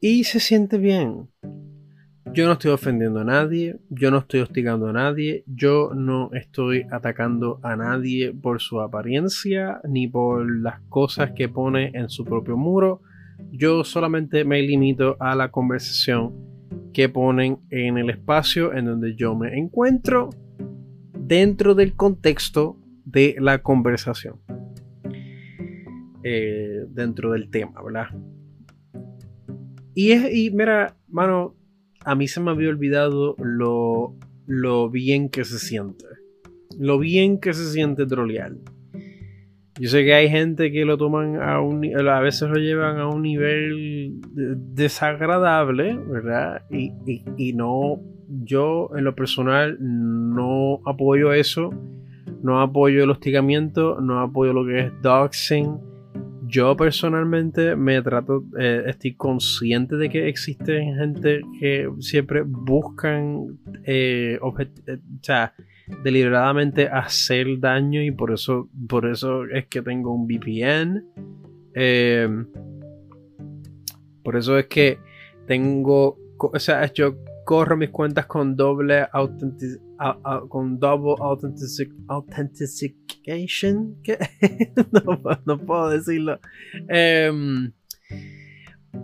[0.02, 1.30] y se siente bien.
[2.34, 6.86] Yo no estoy ofendiendo a nadie, yo no estoy hostigando a nadie, yo no estoy
[6.92, 12.58] atacando a nadie por su apariencia ni por las cosas que pone en su propio
[12.58, 13.02] muro.
[13.50, 16.34] Yo solamente me limito a la conversación
[16.92, 20.32] que ponen en el espacio en donde yo me encuentro
[21.30, 22.76] dentro del contexto
[23.06, 24.42] de la conversación.
[26.24, 28.08] Eh, dentro del tema, ¿verdad?
[29.94, 31.56] Y, es, y mira, mano,
[32.04, 34.16] a mí se me había olvidado lo,
[34.48, 36.06] lo bien que se siente.
[36.80, 38.54] Lo bien que se siente trolear.
[39.80, 43.08] Yo sé que hay gente que lo toman a un a veces lo llevan a
[43.08, 46.64] un nivel desagradable, ¿verdad?
[46.72, 46.92] Y,
[47.38, 51.72] y, no, yo en lo personal no apoyo eso,
[52.42, 55.78] no apoyo el hostigamiento, no apoyo lo que es doxing,
[56.50, 64.40] yo personalmente me trato, eh, estoy consciente de que existen gente que siempre buscan, eh,
[64.40, 64.54] eh, o
[65.22, 65.54] sea,
[66.04, 71.04] deliberadamente hacer daño y por eso, por eso es que tengo un VPN.
[74.24, 74.98] Por eso es que
[75.46, 76.84] tengo, o sea,
[77.50, 79.82] corro mis cuentas con doble autenticidad
[80.50, 83.96] con double authentic authentication.
[85.48, 86.40] no, puedo decirlo.
[86.88, 87.72] Em,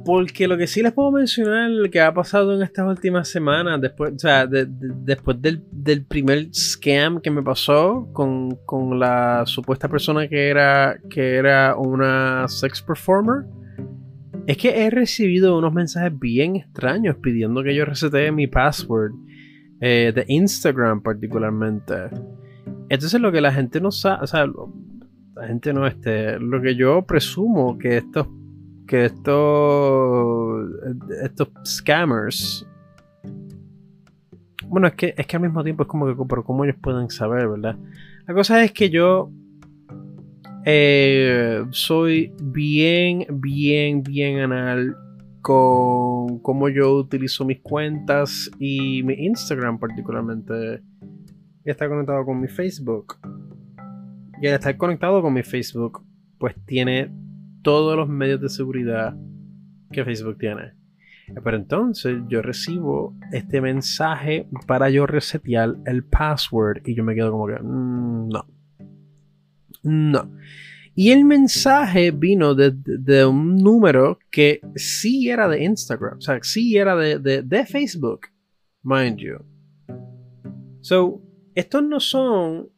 [0.05, 3.81] porque lo que sí les puedo mencionar, lo que ha pasado en estas últimas semanas,
[3.81, 10.27] después, o sea, después del, primer scam que me pasó con, con, la supuesta persona
[10.27, 13.45] que era, que era una sex performer,
[14.47, 19.13] es que he recibido unos mensajes bien extraños pidiendo que yo resete mi password
[19.81, 21.93] eh, de Instagram particularmente.
[22.89, 24.45] Entonces lo que la gente no sabe, o sea,
[25.35, 28.27] la gente no este, lo que yo presumo que estos
[28.87, 30.69] que estos
[31.23, 32.67] estos scammers
[34.67, 37.09] bueno, es que es que al mismo tiempo es como que pero cómo ellos pueden
[37.09, 37.77] saber, ¿verdad?
[38.27, 39.31] La cosa es que yo
[40.65, 44.97] eh, soy bien, bien, bien anal
[45.41, 50.81] con cómo yo utilizo mis cuentas y mi Instagram particularmente.
[51.63, 53.17] Y está conectado con mi Facebook.
[54.41, 56.03] Y al estar conectado con mi Facebook,
[56.39, 57.11] pues tiene
[57.61, 59.15] todos los medios de seguridad
[59.91, 60.73] que Facebook tiene.
[61.43, 67.31] Pero entonces yo recibo este mensaje para yo resetear el password y yo me quedo
[67.31, 68.47] como que, mm, no.
[69.85, 70.31] No.
[70.95, 76.77] Y el mensaje vino de, un número que sí era de Instagram, o sea, sí
[76.77, 78.27] era de, Facebook,
[78.81, 79.37] mind you.
[80.79, 81.21] So,
[81.53, 82.69] estos no son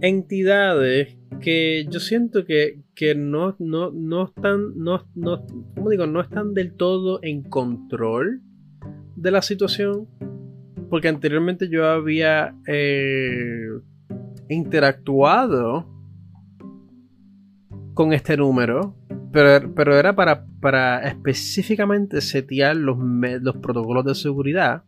[0.00, 2.82] entidades que yo siento que,
[3.14, 5.46] no, no, no, están, no, no,
[5.88, 6.08] digo?
[6.08, 8.42] No están del todo en control
[9.14, 10.08] de la situación.
[10.90, 13.68] Porque anteriormente yo había eh,
[14.48, 15.97] interactuado
[17.98, 18.94] con este número,
[19.32, 24.84] pero, pero era para, para específicamente setear los, los protocolos de seguridad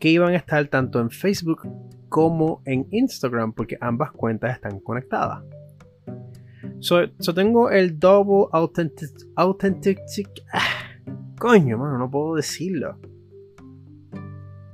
[0.00, 1.60] que iban a estar tanto en Facebook
[2.08, 5.44] como en Instagram, porque ambas cuentas están conectadas.
[6.80, 10.00] So, tengo el double authentic, authentic
[10.52, 10.88] ah,
[11.38, 12.98] coño, mano, no puedo decirlo.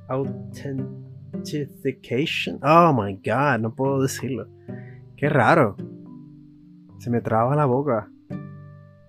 [0.09, 2.59] Authentication.
[2.63, 4.49] Oh my god, no puedo decirlo.
[5.15, 5.77] Qué raro.
[7.05, 8.11] Se me traba la boca.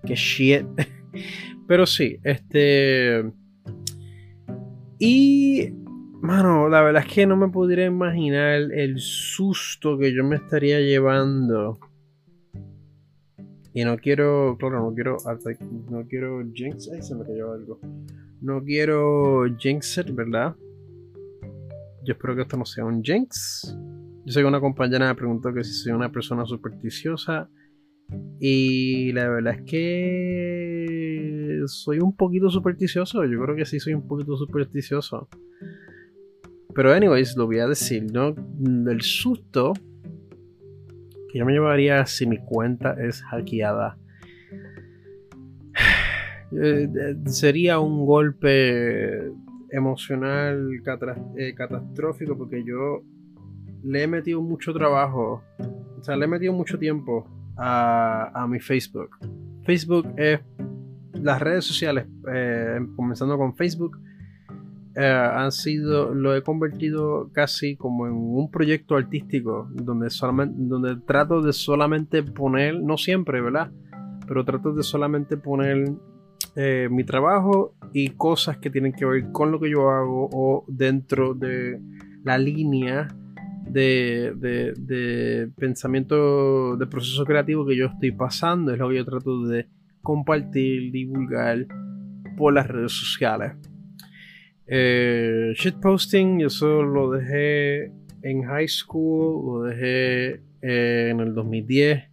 [0.04, 0.66] Qué shit.
[1.66, 3.24] Pero sí, este.
[4.98, 5.72] Y.
[6.20, 10.78] Mano, la verdad es que no me podría imaginar el susto que yo me estaría
[10.80, 11.78] llevando.
[13.72, 14.58] Y no quiero.
[14.58, 15.16] Claro, no quiero.
[15.88, 16.90] No quiero jinx.
[16.92, 17.80] Ay, se me cayó algo.
[18.42, 20.54] No quiero jinx ¿verdad?
[22.04, 23.74] Yo espero que esto no sea un jinx.
[24.26, 27.48] Yo sé que una compañera me preguntó que si soy una persona supersticiosa.
[28.38, 33.24] Y la verdad es que soy un poquito supersticioso.
[33.24, 35.28] Yo creo que sí soy un poquito supersticioso.
[36.74, 38.34] Pero anyways, lo voy a decir, ¿no?
[38.90, 39.72] El susto
[41.30, 43.98] que yo me llevaría si mi cuenta es hackeada.
[46.52, 49.32] Eh, sería un golpe
[49.70, 50.80] emocional
[51.36, 53.02] eh, catastrófico porque yo
[53.82, 55.42] le he metido mucho trabajo,
[55.98, 59.10] o sea, le he metido mucho tiempo a, mi Facebook.
[59.64, 60.40] Facebook es
[61.12, 63.98] las redes sociales, eh, comenzando con Facebook,
[64.94, 70.96] eh, han sido, lo he convertido casi como en un proyecto artístico donde, solamente, donde
[70.96, 73.70] trato de solamente poner, no siempre, ¿verdad?
[74.26, 75.92] Pero trato de solamente poner
[76.54, 80.64] eh, mi trabajo y cosas que tienen que ver con lo que yo hago o
[80.66, 81.78] dentro de
[82.24, 83.08] la línea
[83.68, 84.32] de,
[84.76, 88.72] de, pensamiento, de proceso creativo que yo estoy pasando.
[88.72, 89.68] Es lo que yo trato de
[90.02, 91.66] compartir, divulgar
[92.36, 93.52] por las redes sociales.
[94.66, 97.92] Eh, shitposting, yo solo lo dejé
[98.22, 102.04] en high school, lo dejé eh, en el 2010.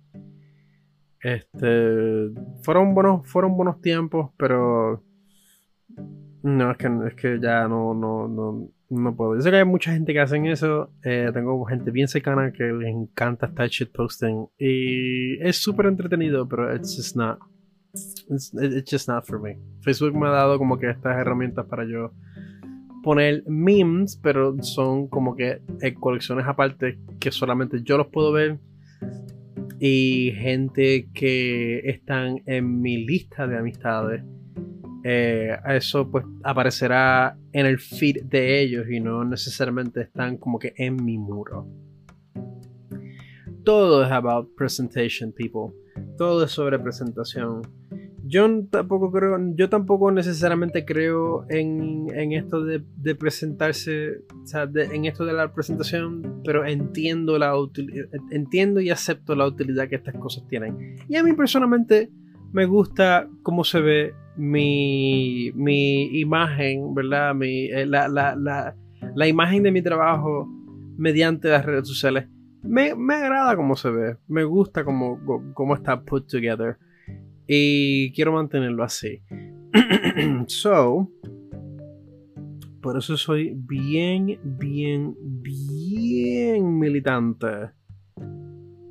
[1.21, 2.29] Este,
[2.63, 5.01] fueron buenos, fueron buenos tiempos, pero
[6.43, 9.35] no, es que, es que ya no, no, no, no puedo.
[9.35, 10.91] Yo sé que hay mucha gente que hacen eso.
[11.03, 14.47] Eh, tengo gente bien cercana que les encanta estar shitposting.
[14.57, 17.39] Y es súper entretenido, pero it's just not.
[18.29, 19.59] It's, it's, just not for me.
[19.81, 22.11] Facebook me ha dado como que estas herramientas para yo
[23.03, 28.59] poner memes, pero son como que eh, colecciones aparte que solamente yo los puedo ver.
[29.79, 34.23] Y gente que están en mi lista de amistades
[35.03, 40.73] eh, eso pues aparecerá en el feed de ellos y no necesariamente están como que
[40.77, 41.67] en mi muro.
[43.65, 45.73] Todo es about presentation, people.
[46.17, 47.61] Todo es sobre presentación.
[48.25, 55.25] Yo tampoco creo, yo tampoco necesariamente creo en, esto de, presentarse, o sea, en esto
[55.25, 57.53] de la presentación, pero entiendo la
[58.31, 60.95] entiendo y acepto la utilidad que estas cosas tienen.
[61.09, 62.09] Y a mí personalmente
[62.53, 67.35] me gusta cómo se ve mi, mi imagen, ¿verdad?
[67.35, 68.75] Mi, eh, la, la, la,
[69.15, 70.47] la, imagen de mi trabajo
[70.97, 72.27] mediante las redes sociales.
[72.61, 75.19] Me, me agrada cómo se ve, me gusta cómo,
[75.53, 76.77] cómo está put together
[77.47, 79.21] y quiero mantenerlo así.
[80.47, 81.09] so,
[82.81, 87.71] por eso soy bien, bien, bien militante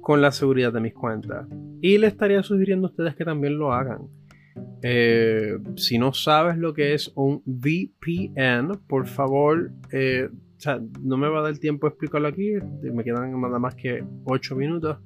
[0.00, 1.46] con la seguridad de mis cuentas.
[1.80, 4.08] Y le estaría sugiriendo a ustedes que también lo hagan.
[4.82, 10.28] Eh, si no sabes lo que es un VPN, por favor, eh,
[11.00, 14.56] no me va a dar tiempo de explicarlo aquí, me quedan nada más que 8
[14.56, 14.98] minutos,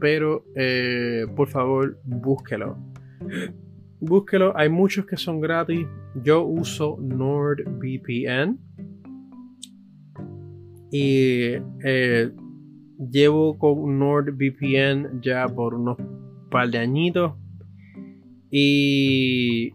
[0.00, 2.78] pero eh, por favor, búsquelo.
[4.00, 5.86] Búsquelo, hay muchos que son gratis.
[6.22, 8.58] Yo uso NordVPN
[10.90, 11.54] y
[13.10, 15.96] llevo con NordVPN ya por unos
[16.50, 17.32] par de añitos
[18.56, 19.74] y,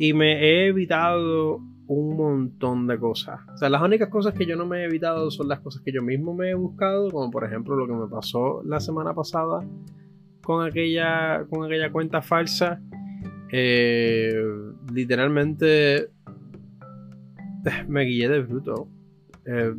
[0.00, 3.38] y me he evitado un montón de cosas.
[3.54, 5.92] O sea, las únicas cosas que yo no me he evitado son las cosas que
[5.92, 9.64] yo mismo me he buscado, como por ejemplo lo que me pasó la semana pasada
[10.42, 12.82] con aquella, con aquella cuenta falsa.
[13.52, 14.34] Eh,
[14.92, 16.08] literalmente
[17.86, 18.88] me guillé de bruto.
[19.46, 19.72] Eh,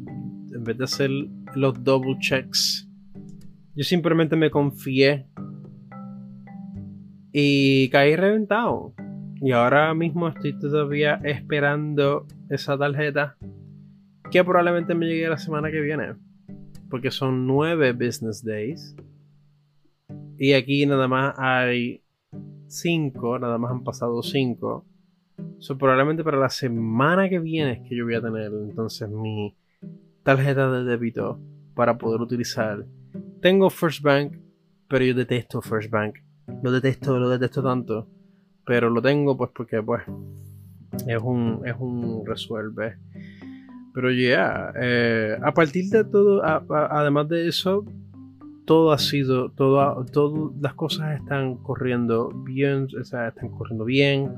[0.54, 1.10] en vez de hacer
[1.54, 2.90] los double checks,
[3.76, 5.28] yo simplemente me confié
[7.38, 8.94] y caí reventado.
[9.42, 13.36] Y ahora mismo estoy todavía esperando esa tarjeta
[14.32, 16.16] que probablemente me llegue la semana que viene.
[16.90, 18.96] Porque son nueve business days.
[20.38, 22.02] Y aquí nada más hay
[22.68, 24.86] cinco, nada más han pasado cinco.
[25.60, 29.58] So, probablemente para la semana que viene es que yo voy a tener entonces mi
[30.24, 31.38] tarjeta de débito
[31.74, 32.86] para poder utilizar.
[33.42, 34.38] Tengo First Bank,
[34.88, 36.20] pero yo detesto First Bank
[36.62, 38.08] lo detesto, lo detesto tanto.
[38.66, 40.04] Pero lo tengo pues porque pues
[41.08, 42.98] es un, es un resuelve.
[43.94, 47.86] Pero ya, eh, a partir de todo, además de eso,
[48.66, 54.34] todo ha sido, todo, todo, las cosas están corriendo bien, o sea, están corriendo bien,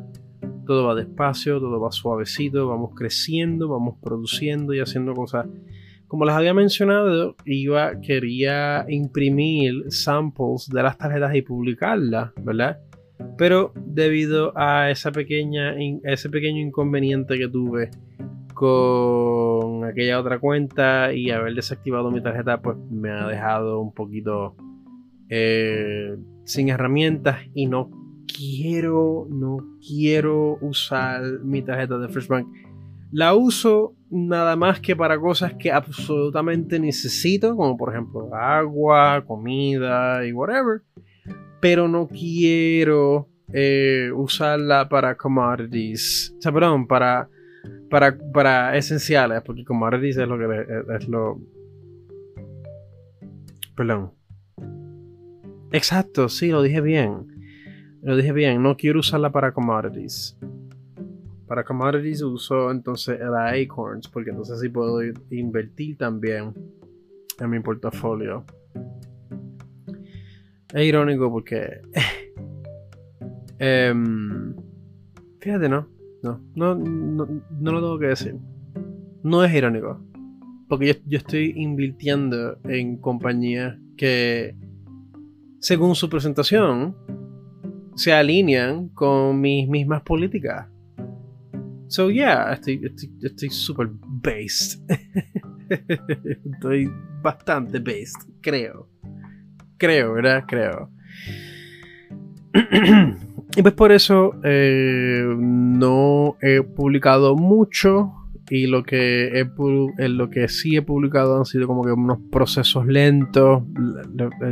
[0.67, 5.47] todo va despacio, todo va suavecito, vamos creciendo, vamos produciendo y haciendo cosas
[6.07, 12.79] como les había mencionado, iba, quería imprimir samples de las tarjetas y publicarlas, ¿verdad?
[13.37, 15.73] Pero debido a ese pequeño
[16.59, 17.89] inconveniente que tuve
[18.53, 24.55] con aquella otra cuenta y haber desactivado mi tarjeta, pues me ha dejado un poquito
[25.29, 27.91] eh, sin herramientas y no
[28.25, 32.47] quiero, no quiero usar mi tarjeta de First Bank
[33.11, 40.25] La uso nada más que para cosas que absolutamente necesito, como por ejemplo agua, comida
[40.25, 40.81] y whatever.
[41.61, 46.35] Pero no quiero eh, usarla para commodities.
[46.37, 47.29] O sea, perdón, para,
[47.89, 50.65] para, para esenciales, porque commodities es lo que
[50.97, 51.39] es lo.
[53.75, 54.11] Perdón.
[55.71, 57.27] Exacto, sí, lo dije bien.
[58.01, 60.37] Lo dije bien, no quiero usarla para commodities.
[61.47, 64.99] Para commodities uso entonces la Acorns, porque entonces sí puedo
[65.31, 66.53] invertir también
[67.39, 68.43] en mi portafolio.
[70.73, 71.81] Es irónico porque.
[73.59, 74.55] Em,
[75.39, 75.87] fíjate, no.
[76.21, 78.35] No, no, no, lo tengo que decir.
[79.23, 79.99] No es irónico.
[80.67, 84.55] Porque yo, yo estoy invirtiendo en compañías que,
[85.59, 86.95] según su presentación,
[87.95, 90.67] se alinean con mis mismas políticas.
[91.87, 92.81] So yeah, estoy
[93.21, 94.81] estoy super based.
[96.53, 98.89] estoy bastante based, creo.
[99.77, 100.43] Creo, ¿verdad?
[100.47, 100.89] Creo.
[103.55, 108.13] y pues por eso eh, no he publicado mucho.
[108.49, 112.87] Y lo que, he, lo que sí he publicado han sido como que unos procesos
[112.87, 113.63] lentos.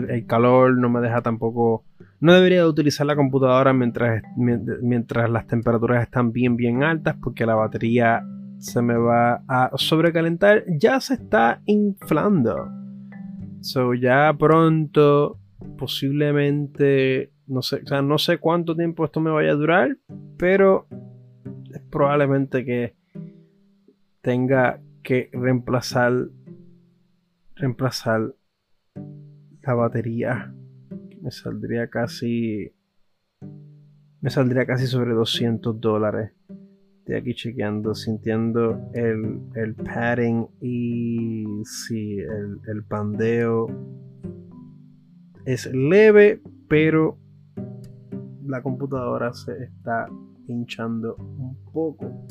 [0.10, 1.86] El calor no me deja tampoco
[2.26, 7.54] no debería utilizar la computadora mientras, mientras las temperaturas están bien bien altas porque la
[7.54, 8.26] batería
[8.58, 10.64] se me va a sobrecalentar.
[10.80, 12.68] Ya se está inflando.
[13.62, 15.38] So ya pronto,
[15.78, 19.96] posiblemente, no sé, no sé cuánto tiempo esto me vaya a durar,
[20.36, 20.88] pero
[21.72, 22.96] es probablemente que
[24.22, 26.30] tenga que reemplazar
[27.56, 28.34] reemplazar
[29.62, 30.56] la batería
[31.26, 32.72] me saldría casi.
[34.22, 36.32] Me saldría casi sobre 200 dólares.
[37.00, 43.68] Estoy aquí chequeando, sintiendo el, el padding y sí, el, el pandeo
[45.46, 47.18] es leve, pero
[48.46, 50.08] la computadora se está
[50.48, 52.28] hinchando un poco.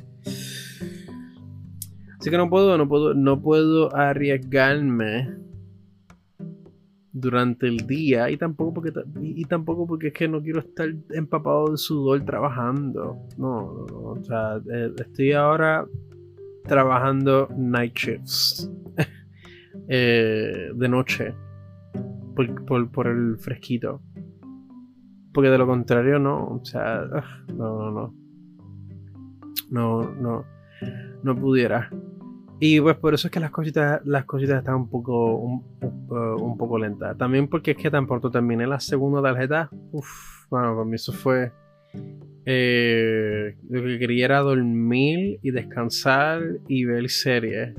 [2.20, 5.43] Así que no puedo, no puedo, no puedo arriesgarme
[7.14, 11.70] durante el día y tampoco porque y, tampoco porque es que no quiero estar empapado
[11.70, 13.16] de sudor trabajando.
[13.38, 15.86] No, no, o sea eh, estoy ahora
[16.64, 18.68] trabajando night shifts
[19.88, 21.34] eh, de noche
[22.66, 24.02] por, por, el fresquito.
[25.32, 27.04] Porque de lo contrario no o sea
[27.54, 28.14] no no no.
[29.70, 30.44] No no
[31.22, 31.90] no pudiera
[32.66, 36.56] y pues por eso es que las cositas, las cositas están un poco, un, uh,
[36.56, 37.14] poco lentas.
[37.18, 39.68] También porque es que tan pronto terminé la segunda tarjeta.
[39.92, 41.52] Uff, bueno, para mí eso fue.
[42.46, 47.74] Eh, lo que quería era dormir y descansar y ver series.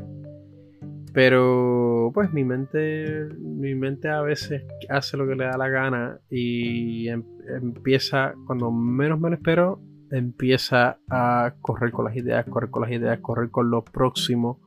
[1.14, 6.20] Pero pues mi mente, mi mente a veces hace lo que le da la gana
[6.30, 7.24] y em,
[7.60, 9.82] empieza, cuando menos me lo espero,
[10.12, 14.60] empieza a correr con las ideas, correr con las ideas, correr con lo próximo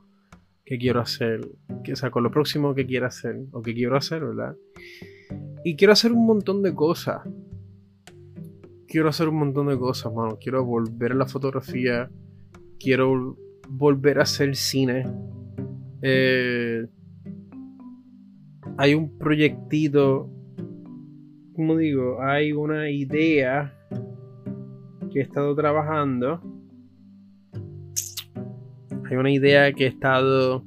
[0.68, 1.40] que quiero hacer,
[2.12, 4.54] o lo próximo que quiero hacer, o que quiero hacer, ¿verdad?
[5.64, 7.22] Y quiero hacer un montón de cosas.
[8.86, 10.36] Quiero hacer un montón de cosas, mano.
[10.38, 12.10] Quiero volver a la fotografía.
[12.78, 15.10] Quiero volver a hacer cine.
[16.02, 16.86] Eh,
[18.76, 20.28] hay un proyectito.
[21.54, 23.74] Como digo, hay una idea
[25.10, 26.42] que he estado trabajando
[29.09, 30.64] hay una idea que he estado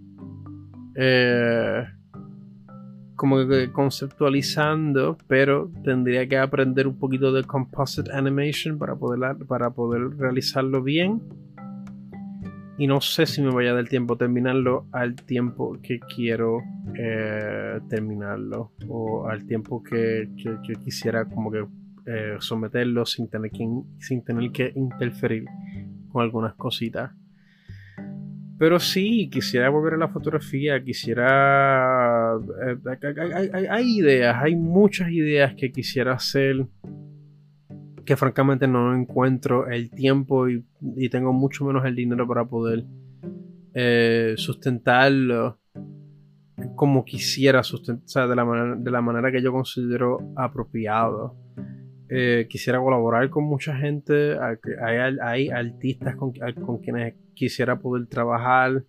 [0.96, 1.86] eh,
[3.16, 9.70] como que conceptualizando, pero tendría que aprender un poquito de composite animation para poder, para
[9.70, 11.22] poder realizarlo bien.
[12.80, 16.64] Y no sé si me vaya del tiempo terminarlo al tiempo que quiero
[16.96, 18.72] eh, terminarlo.
[18.88, 20.30] O al tiempo que,
[20.84, 21.64] quisiera como que
[22.08, 23.68] eh, someterlo sin tener, que,
[24.00, 25.46] sin tener que interferir
[26.12, 27.12] con algunas cositas.
[28.62, 32.38] Pero sí, quisiera volver a la fotografía, quisiera...
[32.64, 36.68] Eh, hay, ideas, hay muchas ideas que quisiera hacer
[38.06, 40.64] que francamente no encuentro el tiempo y,
[41.10, 42.86] tengo mucho menos el dinero para poder
[43.74, 45.60] eh, sustentarlo
[46.76, 51.36] como quisiera sustentar, de la, manera, de la manera que yo considero apropiado.
[52.14, 58.84] Eh, quisiera colaborar con mucha gente, hay, artistas con, quienes quisiera poder trabajar,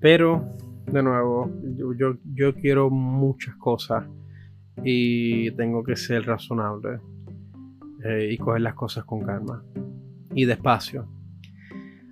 [0.00, 0.44] pero
[0.84, 1.50] de nuevo,
[1.96, 4.04] yo, yo, quiero muchas cosas
[4.84, 6.98] y tengo que ser razonable
[8.04, 9.64] eh, y coger las cosas con calma
[10.34, 11.08] y despacio.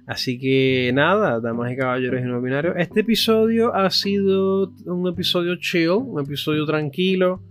[0.06, 2.76] Así que nada, damas y caballeros y no binarios.
[2.78, 7.42] Este episodio ha sido un episodio chill, un episodio tranquilo.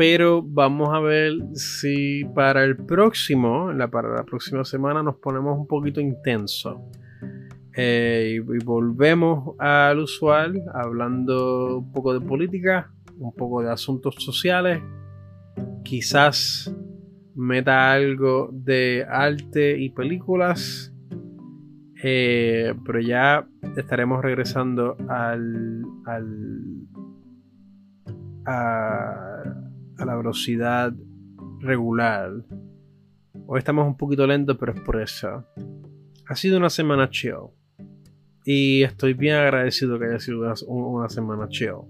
[0.00, 5.66] Pero vamos a ver si para el próximo, para la próxima semana, nos ponemos un
[5.66, 6.88] poquito intenso.
[7.76, 14.82] Eh, y, volvemos al usual, hablando un poco de política, un poco de asuntos sociales.
[15.84, 16.74] Quizás
[17.34, 20.94] meta algo de arte y películas.
[22.02, 23.46] Eh, pero ya
[23.76, 26.86] estaremos regresando al, al
[30.00, 30.92] a la velocidad
[31.60, 32.32] regular.
[33.46, 35.44] Hoy estamos un poquito lentos, pero es por eso.
[36.26, 37.50] Ha sido una semana chill.
[38.44, 41.82] Y estoy bien agradecido que haya sido una, semana chill.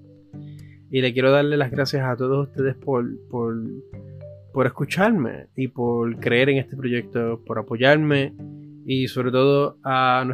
[0.90, 3.56] Y le quiero darle las gracias a todos ustedes por, por,
[4.52, 8.34] por escucharme y por creer en este proyecto, por apoyarme
[8.84, 10.24] y sobre todo a,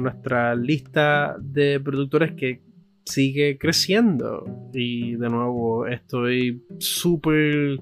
[0.00, 2.60] nuestra lista de productores que
[3.08, 4.44] sigue creciendo.
[4.72, 7.80] Y de nuevo, estoy súper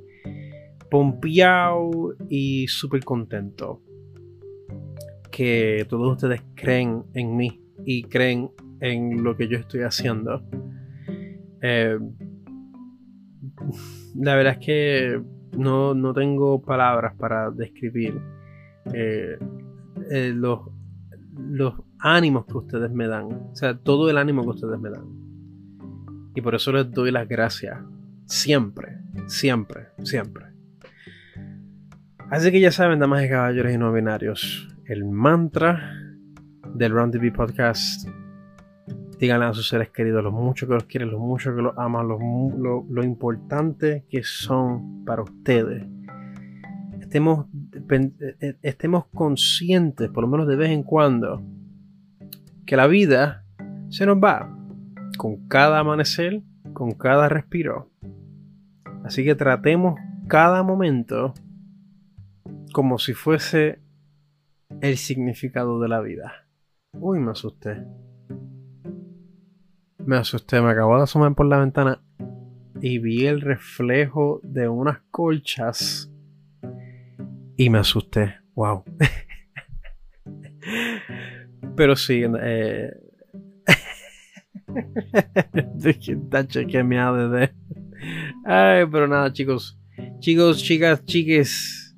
[0.91, 3.83] pompeado y súper contento.
[5.31, 8.51] Que todos ustedes creen en mí y creen
[8.81, 10.43] en lo que yo estoy haciendo.
[11.61, 11.99] Eh,
[14.15, 15.23] la verdad es que
[15.57, 18.21] no, tengo palabras para describir
[18.95, 19.39] eh,
[20.11, 20.61] eh, los,
[21.37, 23.27] los ánimos que ustedes me dan.
[23.53, 25.16] O sea, todo el ánimo que ustedes me dan.
[26.37, 27.79] Y por eso les doy las gracias.
[28.27, 30.45] Siempre, siempre, siempre.
[32.31, 35.99] Así que ya saben, damas y caballeros y no binarios, el mantra
[36.75, 38.07] del Round TV Podcast.
[39.19, 42.07] Díganle a sus seres queridos lo mucho que los quieren, lo mucho que los aman,
[42.07, 45.87] lo, lo importante que son para ustedes.
[47.01, 47.47] Estemos,
[48.41, 51.43] eh, estemos conscientes, por lo menos de vez en cuando,
[52.67, 53.43] que la vida
[53.89, 54.56] se nos va
[55.27, 57.91] con cada amanecer, con cada respiro.
[59.03, 59.99] Así que tratemos
[60.29, 61.35] cada momento
[62.73, 63.81] como si fuese
[64.81, 66.47] el significado de la vida.
[66.93, 67.85] Uy, me asusté.
[69.99, 72.05] Me asusté, me acabo de asomar por la ventana
[72.81, 76.09] y vi el reflejo de unas colchas
[77.57, 78.37] y me asusté.
[78.55, 78.85] Wow.
[81.77, 82.93] Pero sí, eh...
[85.85, 87.51] Está chequeado de.
[88.45, 89.79] Ay, pero nada, chicos.
[90.19, 91.97] Chicos, chicas, chiques.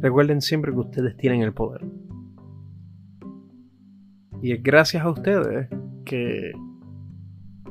[0.00, 1.84] Recuerden siempre que ustedes tienen el poder.
[4.42, 5.68] Y es gracias a ustedes
[6.04, 6.52] que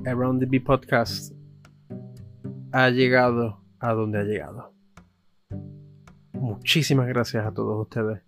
[0.06, 1.34] Around the Bee Podcast
[2.72, 4.74] ha llegado a donde ha llegado.
[6.34, 8.22] Muchísimas gracias a todos ustedes.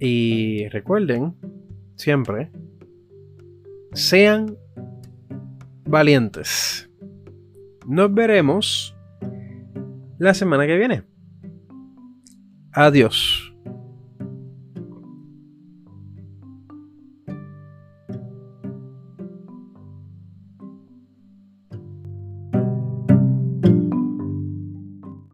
[0.00, 1.34] Y recuerden,
[1.96, 2.52] siempre,
[3.92, 4.56] sean
[5.84, 6.88] valientes.
[7.86, 8.96] Nos veremos
[10.18, 11.04] la semana que viene.
[12.72, 13.47] Adiós.